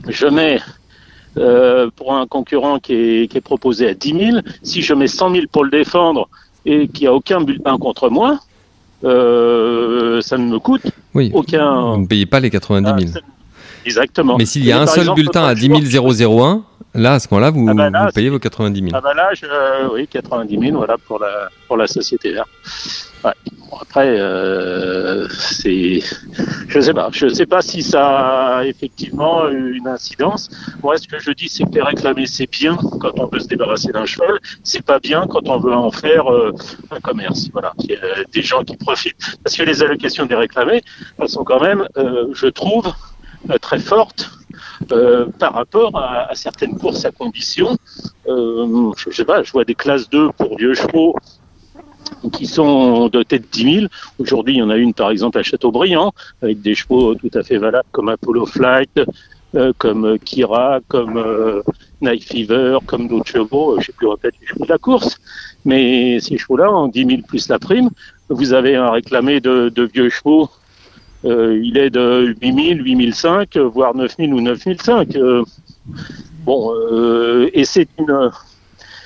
je 0.08 0.28
mets 0.28 0.60
euh, 1.38 1.90
pour 1.96 2.14
un 2.16 2.26
concurrent 2.28 2.80
qui 2.80 2.94
est, 2.94 3.28
qui 3.32 3.38
est 3.38 3.42
proposé 3.42 3.88
à 3.90 3.94
10 3.94 4.10
000, 4.32 4.38
si 4.64 4.82
je 4.82 4.94
mets 4.94 5.08
100 5.08 5.32
000 5.32 5.46
pour 5.52 5.64
le 5.64 5.70
défendre 5.72 6.28
et 6.66 6.88
qu'il 6.88 7.02
n'y 7.02 7.08
a 7.08 7.14
aucun 7.14 7.42
bulletin 7.42 7.78
contre 7.78 8.10
moi, 8.10 8.40
euh, 9.04 10.22
ça 10.22 10.38
ne 10.38 10.46
me 10.52 10.60
coûte 10.60 10.84
Oui, 11.14 11.32
aucun. 11.34 11.92
vous 11.94 11.98
ne 12.02 12.06
payez 12.08 12.26
pas 12.26 12.40
les 12.40 12.50
90 12.50 13.08
000. 13.08 13.20
Ah, 13.24 13.28
Exactement. 13.86 14.38
Mais 14.38 14.46
s'il 14.46 14.66
y 14.66 14.72
a 14.72 14.80
un 14.82 14.86
seul 14.88 15.00
exemple, 15.02 15.20
bulletin 15.22 15.44
à 15.46 15.54
l'autre 15.54 15.62
jour- 15.90 16.12
10 16.12 16.24
001, 16.26 16.64
là, 16.96 17.14
à 17.14 17.20
ce 17.20 17.28
moment-là, 17.32 17.50
vous, 17.52 17.66
Ah 17.70 17.74
bah 17.74 17.90
là, 17.90 18.06
vous 18.06 18.12
payez 18.12 18.30
vos 18.30 18.40
90 18.40 18.80
000. 18.80 18.92
Ah 18.94 19.02
bah 19.02 19.14
là, 19.14 19.30
je, 19.34 19.46
oui, 19.94 20.08
90 20.08 20.60
000, 20.60 20.78
voilà, 20.78 20.98
pour 21.08 21.20
la, 21.20 21.50
pour 21.68 21.78
la 21.78 21.88
société 21.88 22.34
verte. 22.34 22.50
Ouais. 23.24 23.32
Après, 23.82 24.20
euh, 24.20 25.28
c'est, 25.30 26.02
je 26.68 26.80
sais 26.82 26.94
pas, 26.94 27.10
je 27.14 27.30
sais 27.30 27.46
pas 27.46 27.62
si 27.62 27.82
ça 27.82 28.58
a 28.58 28.66
effectivement 28.66 29.48
eu 29.48 29.78
une 29.78 29.88
incidence. 29.88 30.50
Moi, 30.84 30.98
ce 30.98 31.08
que 31.08 31.18
je 31.18 31.32
dis, 31.32 31.48
c'est 31.48 31.64
que 31.64 31.76
les 31.76 31.82
réclamer, 31.82 32.28
c'est 32.28 32.52
bien 32.52 32.78
quand 33.00 33.18
on 33.18 33.28
veut 33.28 33.40
se 33.40 33.48
débarrasser 33.48 33.94
d'un 33.94 34.06
cheval. 34.06 34.38
C'est 34.64 34.84
pas 34.84 35.00
bien 35.00 35.28
quand 35.28 35.48
on 35.48 35.60
veut 35.60 35.74
en 35.74 35.92
faire 35.92 36.30
euh, 36.30 36.52
un 36.92 37.00
commerce. 37.00 37.50
Voilà, 37.54 37.74
il 37.80 37.92
y 37.92 37.96
a 37.96 38.24
des 38.34 38.42
gens 38.42 38.64
qui 38.64 38.76
profitent. 38.76 39.38
Parce 39.44 39.56
que 39.56 39.64
les 39.64 39.82
allocations 39.82 40.26
des 40.26 40.36
réclamés, 40.36 40.82
sont 41.28 41.46
quand 41.46 41.62
même, 41.62 41.88
euh, 41.98 42.28
je 42.34 42.48
trouve, 42.48 42.92
euh, 43.50 43.58
très 43.60 43.80
fortes. 43.80 44.30
par 45.40 45.54
rapport 45.54 45.96
à, 45.98 46.36
certaines 46.36 46.78
courses 46.78 47.06
à 47.06 47.12
condition, 47.12 47.78
je, 48.28 48.92
je 48.98 49.16
sais 49.16 49.26
pas, 49.26 49.44
je 49.44 49.52
vois 49.52 49.64
des 49.64 49.76
classes 49.76 50.10
2 50.10 50.32
pour 50.38 50.58
vieux 50.58 50.74
chevaux 50.74 51.16
qui 52.34 52.46
sont 52.46 53.08
dotés 53.08 53.40
de 53.40 53.46
10 53.52 53.74
000. 53.80 53.86
Aujourd'hui, 54.20 54.56
il 54.56 54.58
y 54.58 54.62
en 54.62 54.70
a 54.70 54.78
une, 54.78 54.94
par 54.94 55.12
exemple, 55.12 55.38
à 55.38 55.44
Châteaubriand, 55.44 56.14
avec 56.42 56.62
des 56.62 56.76
chevaux 56.76 57.16
tout 57.16 57.32
à 57.34 57.44
fait 57.44 57.58
valables 57.58 57.88
comme 57.92 58.10
Apollo 58.10 58.46
Flight, 58.46 59.02
euh, 59.56 59.74
comme 59.78 60.06
euh, 60.06 60.18
Kira, 60.24 60.80
comme 60.88 61.18
euh, 61.18 61.64
Night 62.02 62.24
Fever, 62.24 62.78
comme 62.86 63.08
d'autres 63.08 63.32
chevaux, 63.32 63.74
euh, 63.74 63.80
je 63.80 63.88
sais 63.88 63.94
plus 63.94 64.08
répéter 64.08 64.38
les 64.42 64.48
chevaux 64.48 64.66
de 64.66 64.70
la 64.70 64.78
course. 64.78 65.18
Mais 65.66 66.20
ces 66.20 66.38
chevaux-là, 66.38 66.72
en 66.72 66.88
10 66.88 67.06
000 67.06 67.22
plus 67.28 67.50
la 67.50 67.58
prime, 67.58 67.90
vous 68.30 68.54
avez 68.54 68.76
un 68.76 68.92
réclamé 68.92 69.40
de, 69.42 69.90
vieux 69.94 70.10
chevaux, 70.10 70.50
il 71.24 71.78
est 71.78 71.90
de 71.90 72.36
8 72.42 72.76
000, 72.76 72.80
8 72.86 73.14
500, 73.14 73.58
euh, 73.58 73.64
voire 73.68 73.96
9 73.96 74.16
000 74.18 74.32
ou 74.32 74.42
9 74.42 74.60
500. 74.60 75.04
Euh, 75.16 75.44
bon, 76.46 76.74
et 77.54 77.66
c'est 77.66 77.88
une, 77.98 78.32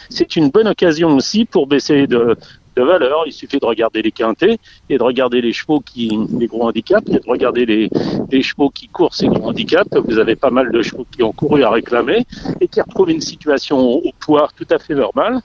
c'est 0.09 0.35
une 0.35 0.49
bonne 0.49 0.67
occasion 0.67 1.15
aussi 1.15 1.45
pour 1.45 1.67
baisser 1.67 2.05
de, 2.05 2.35
de 2.75 2.83
valeur. 2.83 3.23
Il 3.25 3.33
suffit 3.33 3.59
de 3.59 3.65
regarder 3.65 4.01
les 4.01 4.11
quintés 4.11 4.59
et 4.89 4.97
de 4.97 5.03
regarder 5.03 5.41
les 5.41 5.53
chevaux 5.53 5.79
qui, 5.79 6.17
les 6.37 6.47
gros 6.47 6.63
handicaps, 6.63 7.07
et 7.09 7.19
de 7.19 7.29
regarder 7.29 7.65
les, 7.65 8.41
chevaux 8.41 8.69
qui 8.69 8.87
courent 8.87 9.13
ces 9.13 9.27
gros 9.27 9.49
handicaps. 9.49 9.89
Vous 9.95 10.19
avez 10.19 10.35
pas 10.35 10.49
mal 10.49 10.71
de 10.71 10.81
chevaux 10.81 11.05
qui 11.11 11.23
ont 11.23 11.31
couru 11.31 11.63
à 11.63 11.69
réclamer 11.69 12.25
et 12.61 12.67
qui 12.67 12.81
retrouvent 12.81 13.11
une 13.11 13.21
situation 13.21 13.77
au, 13.79 13.97
au 13.99 14.11
poids 14.19 14.49
tout 14.57 14.67
à 14.69 14.79
fait 14.79 14.95
normale 14.95 15.41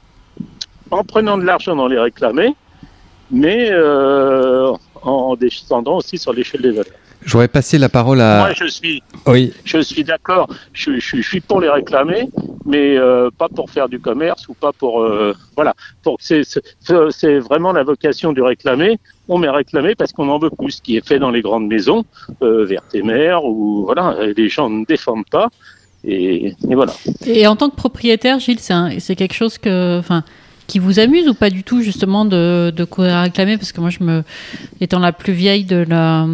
en 0.91 1.05
prenant 1.05 1.38
de 1.38 1.45
l'argent 1.45 1.77
dans 1.77 1.87
les 1.87 1.99
réclamés, 1.99 2.55
mais 3.31 3.69
euh, 3.71 4.73
en 5.03 5.37
descendant 5.37 5.99
aussi 5.99 6.19
sur 6.19 6.33
l'échelle 6.33 6.62
des 6.62 6.71
valeurs. 6.71 6.97
J'aurais 7.24 7.48
passé 7.48 7.78
la 7.78 7.88
parole 7.88 8.20
à. 8.20 8.38
Moi, 8.38 8.52
je 8.54 8.66
suis, 8.66 9.02
Oui, 9.26 9.52
je 9.64 9.78
suis 9.81 10.04
d'accord. 10.04 10.48
Je, 10.72 10.98
je- 10.98 11.16
je 11.16 11.22
suis 11.22 11.40
pour 11.40 11.61
les 11.61 11.68
réclamer, 11.68 12.28
mais 12.64 12.96
euh, 12.96 13.28
pas 13.37 13.48
pour 13.48 13.70
faire 13.70 13.88
du 13.88 13.98
commerce 13.98 14.48
ou 14.48 14.54
pas 14.54 14.72
pour 14.72 15.02
euh, 15.02 15.35
voilà. 15.57 15.74
Pour 16.02 16.16
c'est 16.20 17.38
vraiment 17.40 17.72
la 17.72 17.83
vocation 17.83 18.33
du 18.33 18.40
réclamer. 18.42 18.98
On 19.28 19.37
met 19.38 19.50
réclamer 19.50 19.94
parce 19.94 20.12
qu'on 20.12 20.28
en 20.28 20.38
veut 20.38 20.50
plus, 20.50 20.72
ce 20.72 20.83
qui 20.83 20.96
est 20.96 21.07
fait 21.07 21.18
dans 21.18 21.31
les 21.31 21.42
grandes 21.42 21.66
maisons, 21.66 22.04
euh, 22.42 22.64
Vertemer 22.64 23.37
ou 23.44 23.85
voilà. 23.85 24.16
et 24.22 24.33
Les 24.35 24.48
gens 24.48 24.70
ne 24.70 24.85
défendent 24.87 25.28
pas 25.31 25.48
et, 26.04 26.54
et 26.68 26.74
voilà. 26.74 26.92
Et 27.26 27.46
en 27.46 27.57
tant 27.57 27.68
que 27.68 27.76
propriétaire, 27.76 28.38
Gilles, 28.38 28.61
c'est 28.61 29.16
quelque 29.16 29.35
chose 29.35 29.59
que, 29.59 29.98
enfin, 29.98 30.22
qui 30.68 30.78
vous 30.78 31.00
amuse 31.00 31.26
ou 31.26 31.35
pas 31.35 31.50
du 31.50 31.64
tout 31.64 31.83
justement 31.83 32.24
de, 32.24 32.72
de 32.74 32.85
courir 32.85 33.14
à 33.14 33.22
réclamer? 33.22 33.57
Parce 33.57 33.72
que 33.72 33.81
moi, 33.81 33.90
je 33.90 34.04
me, 34.04 34.22
étant 34.81 35.00
la 35.00 35.11
plus 35.12 35.33
vieille 35.33 35.64
de 35.64 35.85
la 35.88 36.26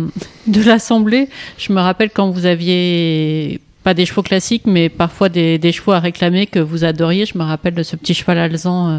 de 0.47 0.63
l'assemblée, 0.63 1.31
je 1.57 1.73
me 1.73 1.81
rappelle 1.81 2.11
quand 2.11 2.29
vous 2.29 2.45
aviez 2.45 3.61
pas 3.83 3.95
des 3.95 4.05
chevaux 4.05 4.23
classiques, 4.23 4.67
mais 4.67 4.91
parfois 4.91 5.31
des, 5.31 5.57
des 5.57 5.73
chevaux 5.73 5.93
à 5.93 6.01
réclamer 6.01 6.47
que 6.47 6.59
vous 6.59 6.85
adoriez. 6.85 7.25
Je 7.25 7.39
me 7.39 7.45
rappelle 7.45 7.75
de 7.75 7.83
ce 7.83 7.97
petit 7.97 8.13
cheval 8.13 8.39
alezan. 8.39 8.91
euh, 8.91 8.99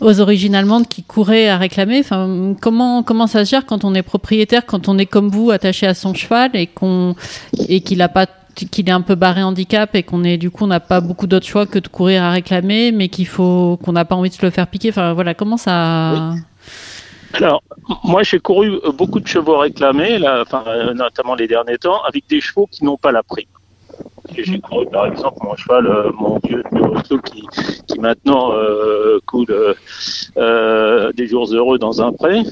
aux 0.00 0.20
origines 0.20 0.54
allemandes 0.54 0.88
qui 0.88 1.02
couraient 1.02 1.48
à 1.48 1.56
réclamer. 1.56 2.00
Enfin, 2.00 2.54
comment 2.60 3.02
comment 3.02 3.26
ça 3.26 3.44
se 3.44 3.50
gère 3.50 3.66
quand 3.66 3.84
on 3.84 3.94
est 3.94 4.02
propriétaire, 4.02 4.66
quand 4.66 4.88
on 4.88 4.98
est 4.98 5.06
comme 5.06 5.28
vous 5.28 5.50
attaché 5.50 5.86
à 5.86 5.94
son 5.94 6.14
cheval 6.14 6.50
et 6.54 6.66
qu'on 6.66 7.14
et 7.68 7.80
qu'il 7.80 7.98
n'a 7.98 8.08
pas 8.08 8.26
qu'il 8.54 8.88
est 8.88 8.92
un 8.92 9.00
peu 9.00 9.14
barré 9.14 9.42
handicap 9.42 9.94
et 9.94 10.02
qu'on 10.02 10.24
est 10.24 10.36
du 10.36 10.50
coup 10.50 10.64
on 10.64 10.68
n'a 10.68 10.80
pas 10.80 11.00
beaucoup 11.00 11.26
d'autres 11.26 11.46
choix 11.46 11.66
que 11.66 11.78
de 11.78 11.88
courir 11.88 12.22
à 12.22 12.30
réclamer, 12.30 12.92
mais 12.92 13.08
qu'il 13.08 13.26
faut 13.26 13.78
qu'on 13.82 13.92
n'a 13.92 14.04
pas 14.04 14.14
envie 14.14 14.30
de 14.30 14.34
se 14.34 14.44
le 14.44 14.50
faire 14.50 14.66
piquer. 14.66 14.90
Enfin 14.90 15.12
voilà, 15.12 15.34
comment 15.34 15.56
ça 15.56 16.32
Alors, 17.34 17.62
moi, 18.04 18.22
j'ai 18.22 18.38
couru 18.38 18.78
beaucoup 18.96 19.20
de 19.20 19.26
chevaux 19.26 19.58
réclamés, 19.58 20.18
là, 20.18 20.42
enfin, 20.42 20.62
euh, 20.66 20.94
notamment 20.94 21.34
les 21.34 21.48
derniers 21.48 21.78
temps, 21.78 22.02
avec 22.04 22.24
des 22.28 22.40
chevaux 22.40 22.68
qui 22.70 22.84
n'ont 22.84 22.96
pas 22.96 23.12
la 23.12 23.22
prime. 23.22 23.46
J'ai 24.36 24.60
couru, 24.60 24.86
par 24.86 25.06
exemple, 25.06 25.38
mon 25.42 25.54
cheval, 25.56 25.86
euh, 25.86 26.10
mon 26.18 26.38
vieux 26.42 26.62
Nuoto, 26.72 27.18
qui, 27.18 27.46
qui 27.86 28.00
maintenant 28.00 28.52
euh, 28.52 29.18
coule 29.26 29.46
euh, 30.36 31.12
des 31.12 31.26
jours 31.26 31.52
heureux 31.52 31.78
dans 31.78 32.00
un 32.00 32.12
pré. 32.12 32.42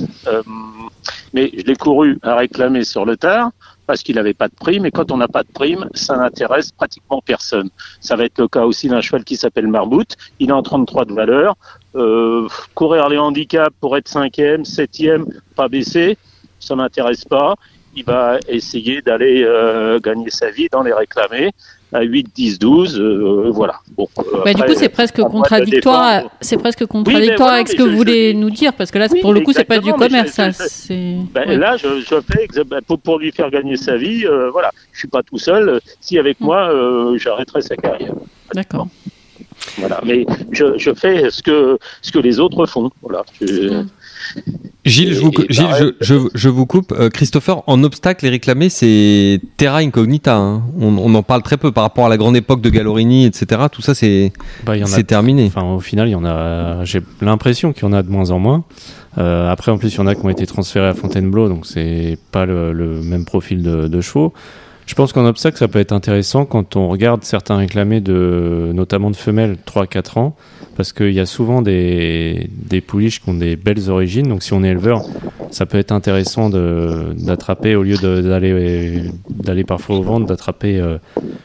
Mais 1.33 1.51
je 1.57 1.65
l'ai 1.65 1.77
couru 1.77 2.19
à 2.23 2.37
réclamer 2.37 2.85
sur 2.85 3.05
le 3.05 3.17
tard 3.17 3.51
parce 3.93 4.03
qu'il 4.03 4.15
n'avait 4.17 4.33
pas 4.33 4.49
de 4.49 4.55
prime. 4.55 4.87
Et 4.87 4.91
quand 4.91 5.13
on 5.13 5.19
n'a 5.19 5.29
pas 5.29 5.43
de 5.43 5.53
prime, 5.53 5.87
ça 5.93 6.17
n'intéresse 6.17 6.73
pratiquement 6.73 7.21
personne. 7.21 7.69
Ça 8.01 8.17
va 8.17 8.25
être 8.25 8.39
le 8.39 8.49
cas 8.49 8.65
aussi 8.65 8.89
d'un 8.89 9.03
cheval 9.03 9.23
qui 9.23 9.37
s'appelle 9.37 9.67
Marbout. 9.67 10.17
Il 10.39 10.49
est 10.49 10.53
en 10.55 10.63
33 10.63 11.05
de 11.05 11.13
valeur. 11.13 11.57
Euh, 11.95 12.49
courir 12.75 13.11
les 13.11 13.19
handicaps 13.19 13.77
pour 13.83 13.99
être 13.99 14.09
cinquième, 14.09 14.65
septième, 14.65 15.27
pas 15.57 15.69
baisser, 15.69 16.17
ça 16.59 16.75
m'intéresse 16.75 17.27
pas. 17.27 17.57
Il 17.95 18.07
va 18.07 18.39
essayer 18.49 19.03
d'aller 19.03 19.45
euh, 19.45 20.01
gagner 20.01 20.31
sa 20.31 20.51
vie 20.51 20.69
dans 20.73 20.83
les 20.83 20.95
réclamés 20.95 21.51
à 21.93 22.03
8, 22.03 22.27
10, 22.35 22.59
12, 22.59 22.99
euh, 22.99 23.51
voilà. 23.53 23.75
Bon, 23.97 24.09
euh, 24.19 24.23
Bah, 24.45 24.55
du 24.55 24.63
après, 24.63 24.75
coup, 24.75 24.79
c'est 24.81 24.89
presque 24.89 25.21
contradictoire. 25.23 26.23
C'est 26.41 26.57
presque 26.57 26.87
contradictoire 26.87 27.39
voilà, 27.39 27.55
avec 27.55 27.69
ce 27.69 27.75
que 27.77 27.85
je- 27.85 27.89
vous 27.91 27.97
voulez 27.97 28.35
nous 28.35 28.51
dire, 28.51 28.73
parce 28.73 28.91
que 28.91 28.99
là, 28.99 29.09
Oui, 29.11 29.21
pour 29.21 29.33
le 29.35 29.41
coup, 29.41 29.53
c'est 29.53 29.65
pas 29.65 29.79
du 29.79 29.93
commerce, 29.93 30.35
je- 30.37 30.53
ça. 30.53 30.95
Ben. 31.35 31.59
Là, 31.59 31.77
je, 31.77 31.89
fais 32.31 32.47
ben, 32.65 32.81
pour, 32.87 32.99
pour 32.99 33.19
lui 33.19 33.31
faire 33.33 33.51
gagner 33.51 33.77
sa 33.77 33.97
vie. 33.97 34.25
euh, 34.27 34.51
voilà, 34.51 34.71
je 34.93 34.99
suis 35.01 35.09
pas 35.09 35.23
tout 35.23 35.39
seul. 35.39 35.81
Si 36.01 36.19
avec 36.19 36.41
Mm. 36.41 36.45
moi, 36.45 36.69
euh, 36.73 37.19
j'arrêterai 37.19 37.61
sa 37.63 37.77
carrière. 37.77 38.15
D'accord. 38.55 38.89
Voilà, 39.79 40.01
mais 40.05 40.27
je, 40.51 40.93
fais 40.95 41.31
ce 41.31 41.43
que 41.43 41.79
ce 42.01 42.11
que 42.11 42.19
les 42.19 42.41
autres 42.41 42.67
font. 42.67 42.91
Voilà. 43.03 43.23
Mm. 43.41 43.87
Gilles, 44.85 45.15
je 45.15 45.21
vous, 45.21 45.31
Gilles, 45.49 45.65
pareil. 45.65 45.93
je, 46.01 46.15
je- 46.19 46.29
je 46.35 46.49
vous 46.49 46.67
coupe. 46.67 46.93
Euh, 46.99 47.09
Christopher, 47.09 47.63
en 47.69 47.85
obstacle 47.85 48.27
et 48.27 48.31
réclamé, 48.31 48.69
c'est 48.69 49.41
terra 49.57 49.79
incognita. 49.79 50.37
hein. 50.37 50.63
On, 50.81 50.97
on 50.99 51.15
en 51.15 51.23
parle 51.23 51.43
très 51.43 51.57
peu 51.57 51.71
par 51.71 51.85
rapport 51.85 52.07
à 52.07 52.09
la 52.09 52.17
grande 52.17 52.37
époque 52.37 52.61
de 52.61 52.69
Gallorini, 52.69 53.25
etc. 53.25 53.63
Tout 53.71 53.83
ça, 53.83 53.95
c'est 53.95 54.33
Bah, 54.65 54.73
c'est 54.87 55.05
terminé. 55.07 55.45
Enfin, 55.47 55.63
au 55.63 55.81
final, 55.81 56.09
il 56.09 56.13
y 56.13 56.15
en 56.17 56.25
a. 56.25 56.85
J'ai 56.85 57.01
l'impression 57.21 57.73
qu'il 57.73 57.85
y 57.85 57.87
en 57.87 57.93
a 57.93 58.03
de 58.03 58.11
moins 58.11 58.31
en 58.33 58.39
moins. 58.41 58.65
Euh, 59.19 59.51
après, 59.51 59.71
en 59.71 59.79
plus, 59.79 59.95
il 59.95 59.99
y 59.99 60.01
en 60.01 60.07
a 60.07 60.15
qui 60.15 60.25
ont 60.25 60.31
été 60.31 60.47
transférés 60.47 60.89
à 60.89 60.95
Fontainebleau, 60.95 61.49
donc 61.49 61.67
c'est 61.67 62.19
pas 62.33 62.45
le, 62.47 62.73
le 62.73 63.03
même 63.03 63.25
profil 63.25 63.63
de, 63.63 63.87
de 63.87 64.01
chevaux. 64.01 64.33
Je 64.93 64.95
pense 64.95 65.15
qu'en 65.15 65.25
obstacle, 65.25 65.57
ça 65.57 65.69
peut 65.69 65.79
être 65.79 65.93
intéressant 65.93 66.45
quand 66.45 66.77
on 66.77 66.87
regarde 66.89 67.25
certains 67.25 67.57
réclamés 67.57 68.03
de, 68.03 68.73
notamment 68.75 69.11
de 69.11 69.17
femelles 69.17 69.57
3-4 69.67 70.19
ans, 70.19 70.37
parce 70.77 70.93
qu'il 70.93 71.13
y 71.13 71.21
a 71.21 71.25
souvent 71.25 71.63
des, 71.63 72.51
pouliches 72.87 73.23
qui 73.23 73.31
ont 73.31 73.35
des 73.35 73.57
belles 73.57 73.89
origines. 73.89 74.29
Donc, 74.29 74.43
si 74.43 74.53
on 74.53 74.63
est 74.63 74.69
éleveur, 74.69 75.01
ça 75.51 75.65
peut 75.65 75.79
être 75.79 75.93
intéressant 75.93 76.51
d'attraper, 76.51 77.75
au 77.75 77.85
lieu 77.85 77.97
d'aller 77.97 79.65
parfois 79.65 79.97
au 79.97 80.03
ventre, 80.03 80.27
d'attraper 80.27 80.79
euh, 80.79 80.99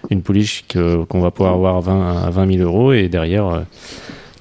une 0.09 0.23
pouliche 0.23 0.65
qu'on 0.67 1.21
va 1.21 1.31
pouvoir 1.31 1.53
avoir 1.53 1.77
à 1.77 1.79
20, 1.79 2.17
à 2.25 2.29
20 2.29 2.51
000 2.57 2.69
euros 2.69 2.91
et 2.91 3.07
derrière 3.07 3.47
euh, 3.47 3.59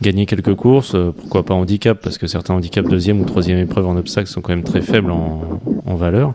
gagner 0.02 0.26
quelques 0.26 0.54
courses, 0.54 0.94
euh, 0.94 1.12
pourquoi 1.16 1.44
pas 1.44 1.54
handicap, 1.54 1.98
parce 2.02 2.18
que 2.18 2.26
certains 2.26 2.54
handicaps 2.54 2.88
deuxième 2.88 3.20
ou 3.20 3.24
troisième 3.24 3.58
épreuve 3.58 3.86
en 3.86 3.96
obstacle 3.96 4.28
sont 4.28 4.40
quand 4.40 4.52
même 4.52 4.64
très 4.64 4.82
faibles 4.82 5.10
en, 5.10 5.60
valeur. 5.96 6.34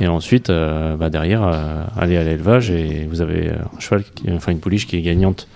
Et 0.00 0.06
ensuite, 0.06 0.50
euh, 0.50 0.94
bah, 0.96 1.08
derrière, 1.08 1.42
euh, 1.42 1.82
aller 1.96 2.18
à 2.18 2.24
l'élevage 2.24 2.70
et 2.70 3.06
vous 3.08 3.22
avez 3.22 3.48
un 3.48 3.80
cheval, 3.80 4.04
enfin 4.34 4.52
une 4.52 4.60
pouliche 4.60 4.86
qui 4.86 4.96
est 4.96 5.00
gagnante 5.00 5.48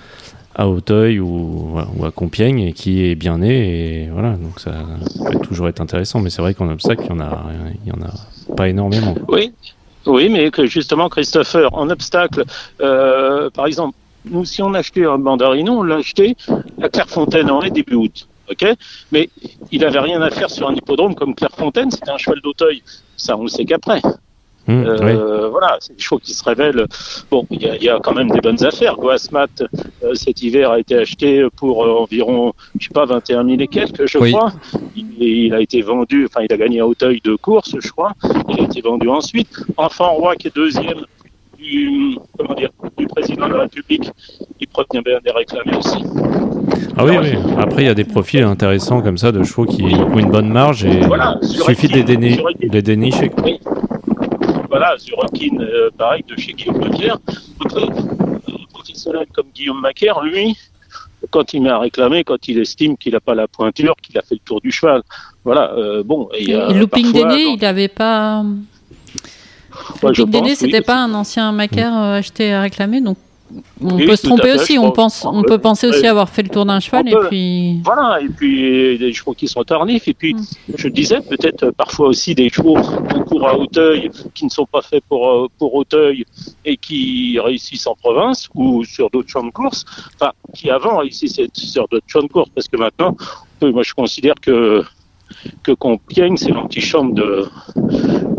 à 0.54 0.68
Auteuil 0.68 1.20
ou, 1.20 1.76
à 2.02 2.10
Compiègne 2.10 2.60
et 2.60 2.72
qui 2.72 3.04
est 3.04 3.14
bien 3.14 3.38
né 3.38 4.04
et 4.04 4.10
voilà 4.10 4.32
donc 4.36 4.58
ça 4.58 4.72
peut 5.30 5.38
toujours 5.40 5.68
être 5.68 5.82
intéressant. 5.82 6.20
Mais 6.20 6.30
c'est 6.30 6.40
vrai 6.40 6.54
qu'en 6.54 6.70
obstacle 6.70 7.02
il 7.04 7.10
y 7.10 7.12
en 7.12 7.20
a 7.20 7.44
en 7.92 8.02
a 8.06 8.54
pas 8.54 8.70
énormément. 8.70 9.14
Oui, 9.28 9.52
oui, 10.06 10.30
mais 10.30 10.50
que 10.50 10.66
justement, 10.66 11.10
Christopher, 11.10 11.68
en 11.74 11.90
obstacle, 11.90 12.44
par 12.78 13.66
exemple, 13.66 13.94
nous, 14.24 14.44
si 14.44 14.62
on 14.62 14.72
achetait 14.74 15.04
un 15.04 15.18
mandarino, 15.18 15.72
on 15.78 15.82
l'a 15.82 15.96
acheté 15.96 16.37
à 16.80 16.88
Clairefontaine 16.88 17.50
en 17.50 17.61
début 17.61 17.94
août. 17.94 18.28
ok? 18.50 18.66
Mais 19.12 19.28
il 19.70 19.80
n'avait 19.80 19.98
rien 20.00 20.20
à 20.22 20.30
faire 20.30 20.50
sur 20.50 20.68
un 20.68 20.74
hippodrome 20.74 21.14
comme 21.14 21.35
Clairefontaine, 21.35 21.90
c'était 21.90 22.11
un 22.11 22.18
cheval 22.18 22.40
d'Auteuil. 22.40 22.82
Ça, 23.16 23.37
on 23.37 23.42
le 23.42 23.48
sait 23.48 23.64
qu'après. 23.64 24.00
Oui. 24.68 24.74
Euh, 24.74 25.48
Voilà, 25.48 25.76
c'est 25.80 25.96
des 25.96 26.00
chevaux 26.02 26.18
qui 26.20 26.32
se 26.35 26.44
révèlent. 26.44 26.87
Bon, 27.32 27.44
il 27.50 27.62
y, 27.62 27.66
a- 27.68 27.74
il 27.76 27.82
y 27.82 27.88
a 27.88 27.98
quand 27.98 28.14
même 28.14 28.30
des 28.30 28.40
bonnes 28.40 28.62
affaires. 28.64 28.94
Guasmat, 28.96 29.48
euh, 30.04 30.14
cet 30.14 30.40
hiver, 30.40 30.70
a 30.70 30.78
été 30.78 30.94
acheté 30.96 31.44
pour 31.56 31.85
euh, 31.85 31.98
environ, 31.98 32.52
je 32.78 32.87
sais 32.87 32.94
pas, 32.94 33.04
21 33.04 33.44
000 33.44 33.56
et 33.61 33.66
quelques, 33.66 34.06
je 34.06 34.18
Oui. 34.18 34.30
crois. 34.32 34.52
Il, 34.94 35.06
il 35.20 35.52
a 35.54 35.61
été 35.61 35.82
vendu, 35.82 36.26
enfin, 36.26 36.46
il 36.48 36.52
a 36.52 36.56
gagné 36.56 36.78
à 36.78 36.87
Auteuil 36.87 37.20
de 37.24 37.35
course, 37.35 37.74
je 37.76 37.90
crois. 37.90 38.12
Il 38.50 38.61
a 38.61 38.62
été 38.64 38.80
vendu 38.82 39.08
ensuite. 39.08 39.50
Enfant 39.76 40.12
Roi, 40.14 40.37
qui 40.37 40.46
est 40.46 40.54
deuxième 40.54 41.04
du, 41.62 42.16
comment 42.38 42.55
dire, 42.55 42.70
du 42.98 43.07
président 43.07 43.48
de 43.48 43.55
la 43.55 43.61
République, 43.62 44.11
il 44.61 44.66
prenait 44.68 45.03
bien 45.03 45.18
des 45.25 45.31
réclamés 45.31 45.77
aussi. 45.77 46.03
Ah 46.96 47.05
oui, 47.05 47.16
oui. 47.20 47.33
Après, 47.59 47.83
il 47.83 47.87
y 47.87 47.90
a 47.90 47.94
des 47.94 48.05
profils 48.05 48.42
intéressants 48.42 49.01
comme 49.01 49.18
ça 49.18 49.33
de 49.33 49.42
chevaux 49.42 49.64
qui 49.64 49.83
ont 49.83 50.18
une 50.18 50.31
bonne 50.31 50.48
marge 50.48 50.85
et 50.85 51.01
Voilà, 51.01 51.38
il 51.42 51.48
suffit 51.48 51.88
de 51.88 51.94
les, 51.94 52.05
déni- 52.05 52.40
les 52.61 52.83
dénicher. 52.83 53.31
Oui. 53.44 53.59
Voilà, 54.68 54.96
Zurokin, 54.98 55.59
euh, 55.61 55.90
pareil, 55.96 56.25
de 56.29 56.38
chez 56.40 56.53
Guillaume 56.53 56.79
Macaire. 56.79 57.18
Après, 57.64 57.83
un 57.83 58.64
professionnel 58.72 59.27
comme 59.35 59.46
Guillaume 59.55 59.81
Macaire, 59.81 60.20
lui, 60.22 60.57
quand 61.31 61.53
il 61.55 61.62
met 61.62 61.70
à 61.70 61.79
réclamer, 61.79 62.25
quand 62.25 62.48
il 62.48 62.59
estime 62.59 62.96
qu'il 62.96 63.12
n'a 63.12 63.20
pas 63.20 63.35
la 63.35 63.48
pointure, 63.48 63.94
qu'il 64.03 64.16
a 64.18 64.22
fait 64.22 64.35
le 64.35 64.40
tour 64.44 64.61
du 64.61 64.70
cheval. 64.70 65.03
Voilà, 65.44 65.72
euh, 65.75 66.03
bon. 66.03 66.29
Et, 66.35 66.42
il 66.42 66.51
y 66.51 66.55
a 66.55 66.70
Et 66.70 66.75
Looping 66.75 67.12
parfois, 67.12 67.31
Déné, 67.37 67.42
il 67.53 67.59
n'avait 67.61 67.88
pas. 67.88 68.44
Ouais, 70.02 70.12
Déné, 70.12 70.50
pense, 70.50 70.58
c'était 70.58 70.78
oui. 70.78 70.85
pas 70.85 70.96
un 70.96 71.14
ancien 71.14 71.52
macaire 71.52 71.96
euh, 71.96 72.18
acheté 72.18 72.52
à 72.52 72.62
réclamer, 72.62 73.00
donc 73.00 73.16
on 73.82 73.96
Oui, 73.96 74.06
peut 74.06 74.16
se 74.16 74.26
tromper 74.26 74.52
aussi. 74.54 74.78
On, 74.78 74.92
pense. 74.92 75.26
peut 75.46 75.58
penser 75.58 75.87
aussi 75.87 76.06
avoir 76.06 76.30
fait 76.30 76.42
le 76.42 76.48
tour 76.48 76.64
d'un 76.64 76.80
cheval 76.80 77.06
et 77.06 77.14
puis. 77.28 77.80
Voilà, 77.85 78.18
et 78.22 78.28
puis 78.28 78.96
des 78.98 79.12
chevaux 79.12 79.35
qui 79.35 79.46
sont 79.46 79.62
tardifs, 79.62 80.08
et 80.08 80.14
puis 80.14 80.32
Mm. 80.35 80.42
je 80.76 80.88
disais 80.88 81.20
peut-être 81.20 81.64
euh, 81.64 81.72
parfois 81.72 82.08
aussi 82.08 82.35
des 82.35 82.48
chevaux 82.48 82.74
qu'on 82.76 83.20
court 83.24 83.46
à 83.46 83.56
Hauteuil, 83.58 84.11
qui 84.35 84.44
ne 84.46 84.50
sont 84.50 84.64
pas 84.64 84.80
faits 84.80 85.04
pour, 85.08 85.28
euh, 85.28 85.48
pour 85.58 85.74
Hauteuil 85.74 86.24
et 86.64 86.76
qui 86.78 87.38
réussissent 87.40 87.87
en 87.87 87.94
province 87.94 88.48
ou 88.54 88.85
sur 88.85 89.11
d'autres 89.11 89.28
champs 89.28 89.44
de 89.44 89.50
course, 89.50 89.85
enfin 90.14 90.32
qui 90.54 90.70
avant 90.70 90.98
réussissaient 90.98 91.48
sur 91.52 91.87
d'autres 91.88 92.06
champs 92.08 92.22
de 92.22 92.28
course, 92.28 92.48
parce 92.54 92.68
que 92.68 92.76
maintenant, 92.78 93.14
moi 93.61 93.82
je 93.82 93.92
considère 93.92 94.35
que 94.40 94.82
que 95.62 95.72
Compiègne 95.72 96.36
c'est 96.36 96.50
l'antichambre 96.52 97.14
de 97.14 97.44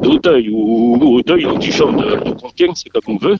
d'Auteuil 0.02 0.50
ou, 0.50 0.98
ou 1.02 1.16
Hauteuil 1.18 1.44
l'antichambre 1.44 2.02
de, 2.04 2.30
de 2.30 2.32
Compiègne, 2.42 2.72
c'est 2.76 2.90
comme 2.90 3.16
on 3.16 3.18
veut. 3.18 3.38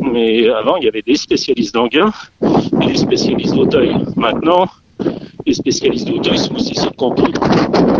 Mais 0.00 0.48
avant 0.48 0.76
il 0.76 0.84
y 0.84 0.88
avait 0.88 1.02
des 1.02 1.16
spécialistes 1.16 1.74
d'Anguin 1.74 2.12
et 2.82 2.86
des 2.86 2.96
spécialistes 2.96 3.54
d'Auteuil. 3.54 3.92
Maintenant 4.16 4.66
les 5.46 5.54
spécialistes 5.54 6.06
d'Auteuil 6.08 6.38
sont 6.38 6.54
aussi 6.54 6.74
sur 6.74 6.94
Compiègne. 6.96 7.32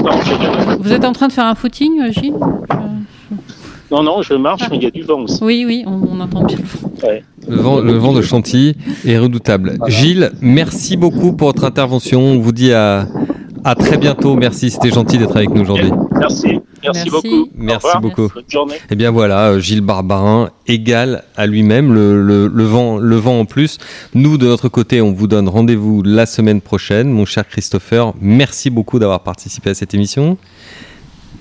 Non, 0.03 0.11
je- 0.25 0.77
Vous 0.83 0.93
êtes 0.93 1.05
en 1.05 1.13
train 1.13 1.29
de 1.29 1.33
faire 1.33 1.47
un 1.47 1.55
footing, 1.55 2.01
euh, 2.01 2.11
Gilles? 2.13 2.35
Non, 3.91 4.03
non, 4.03 4.21
je 4.23 4.35
marche, 4.35 4.63
mais 4.69 4.79
il 4.79 4.83
y 4.83 4.87
a 4.87 4.91
du 4.91 5.03
vent 5.03 5.21
aussi. 5.21 5.39
Oui, 5.43 5.65
oui, 5.65 5.85
on, 5.87 6.01
on 6.11 6.19
entend 6.21 6.43
bien. 6.45 6.57
Le 7.49 7.57
vent, 7.57 7.79
le 7.79 7.93
vent 7.93 8.13
de 8.13 8.21
Chantilly 8.21 8.75
est 9.07 9.17
redoutable. 9.19 9.75
Gilles, 9.87 10.33
merci 10.41 10.97
beaucoup 10.97 11.33
pour 11.35 11.49
votre 11.49 11.63
intervention. 11.65 12.21
On 12.21 12.39
vous 12.41 12.51
dit 12.51 12.73
à, 12.73 13.07
à 13.67 13.75
très 13.75 13.97
bientôt. 13.99 14.37
Merci, 14.37 14.71
c'était 14.71 14.91
gentil 14.91 15.19
d'être 15.19 15.37
avec 15.37 15.51
nous 15.51 15.63
aujourd'hui. 15.63 15.91
Merci, 16.19 16.61
merci, 16.83 17.01
Merci. 17.05 17.11
beaucoup. 17.11 17.49
Merci 17.57 17.87
beaucoup. 18.01 18.29
Bonne 18.33 18.45
journée. 18.49 18.75
Eh 18.91 18.95
bien 18.95 19.11
voilà, 19.11 19.49
euh, 19.51 19.59
Gilles 19.61 19.81
Barbarin 19.81 20.51
égale 20.69 21.25
à 21.37 21.47
lui-même 21.47 21.93
le, 21.93 22.23
le, 22.23 22.47
le 22.47 22.65
vent, 22.65 22.99
le 22.99 23.17
vent 23.17 23.41
en 23.41 23.45
plus. 23.45 23.79
Nous, 24.15 24.39
de 24.39 24.47
notre 24.47 24.69
côté, 24.69 25.01
on 25.03 25.13
vous 25.13 25.27
donne 25.27 25.49
rendez-vous 25.49 26.03
la 26.05 26.27
semaine 26.27 26.61
prochaine. 26.61 27.11
Mon 27.11 27.25
cher 27.25 27.47
Christopher, 27.49 28.15
merci 28.21 28.71
beaucoup 28.71 28.99
d'avoir 29.01 29.21
participé 29.25 29.71
à 29.71 29.75
cette 29.75 29.95
émission. 29.95 30.39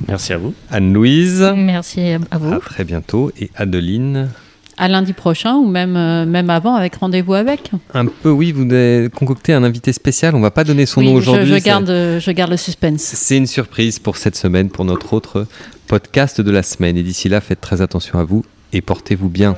Merci 0.07 0.33
à 0.33 0.38
vous. 0.38 0.53
Anne-Louise, 0.71 1.53
Merci 1.55 2.01
à 2.31 2.38
vous. 2.38 2.53
à 2.53 2.59
très 2.59 2.83
bientôt. 2.83 3.31
Et 3.39 3.49
Adeline, 3.55 4.29
À 4.77 4.88
lundi 4.89 5.13
prochain 5.13 5.55
ou 5.55 5.65
même, 5.65 5.95
euh, 5.95 6.25
même 6.25 6.49
avant 6.49 6.75
avec 6.75 6.95
rendez-vous 6.95 7.33
avec. 7.33 7.71
un 7.93 8.05
peu, 8.05 8.29
oui, 8.29 8.51
vous 8.51 8.63
avez 8.63 9.09
concocté 9.09 9.53
un 9.53 9.63
invité 9.63 9.93
spécial. 9.93 10.35
On 10.35 10.41
va 10.41 10.51
pas 10.51 10.63
donner 10.65 10.85
son 10.85 10.99
Oui, 11.01 11.07
nom 11.07 11.13
je, 11.13 11.29
aujourd'hui. 11.29 11.47
je 11.47 11.63
garde, 11.63 11.89
euh, 11.89 12.19
je 12.19 12.31
garde 12.31 12.51
le 12.51 12.57
suspense. 12.57 13.01
C'est 13.01 13.38
une 13.38 13.47
surprise 13.47 13.99
pour 13.99 14.17
cette 14.17 14.35
semaine, 14.35 14.69
pour 14.69 14.83
notre 14.83 15.13
autre 15.13 15.47
podcast 15.88 16.41
de 16.41 16.51
la 16.51 16.61
semaine. 16.63 16.97
Et 16.97 17.03
d'ici 17.03 17.29
là, 17.29 17.39
faites 17.39 17.61
très 17.61 17.81
attention 17.81 18.19
à 18.19 18.25
vous 18.25 18.43
et 18.73 18.81
portez-vous 18.81 19.29
bien. 19.29 19.55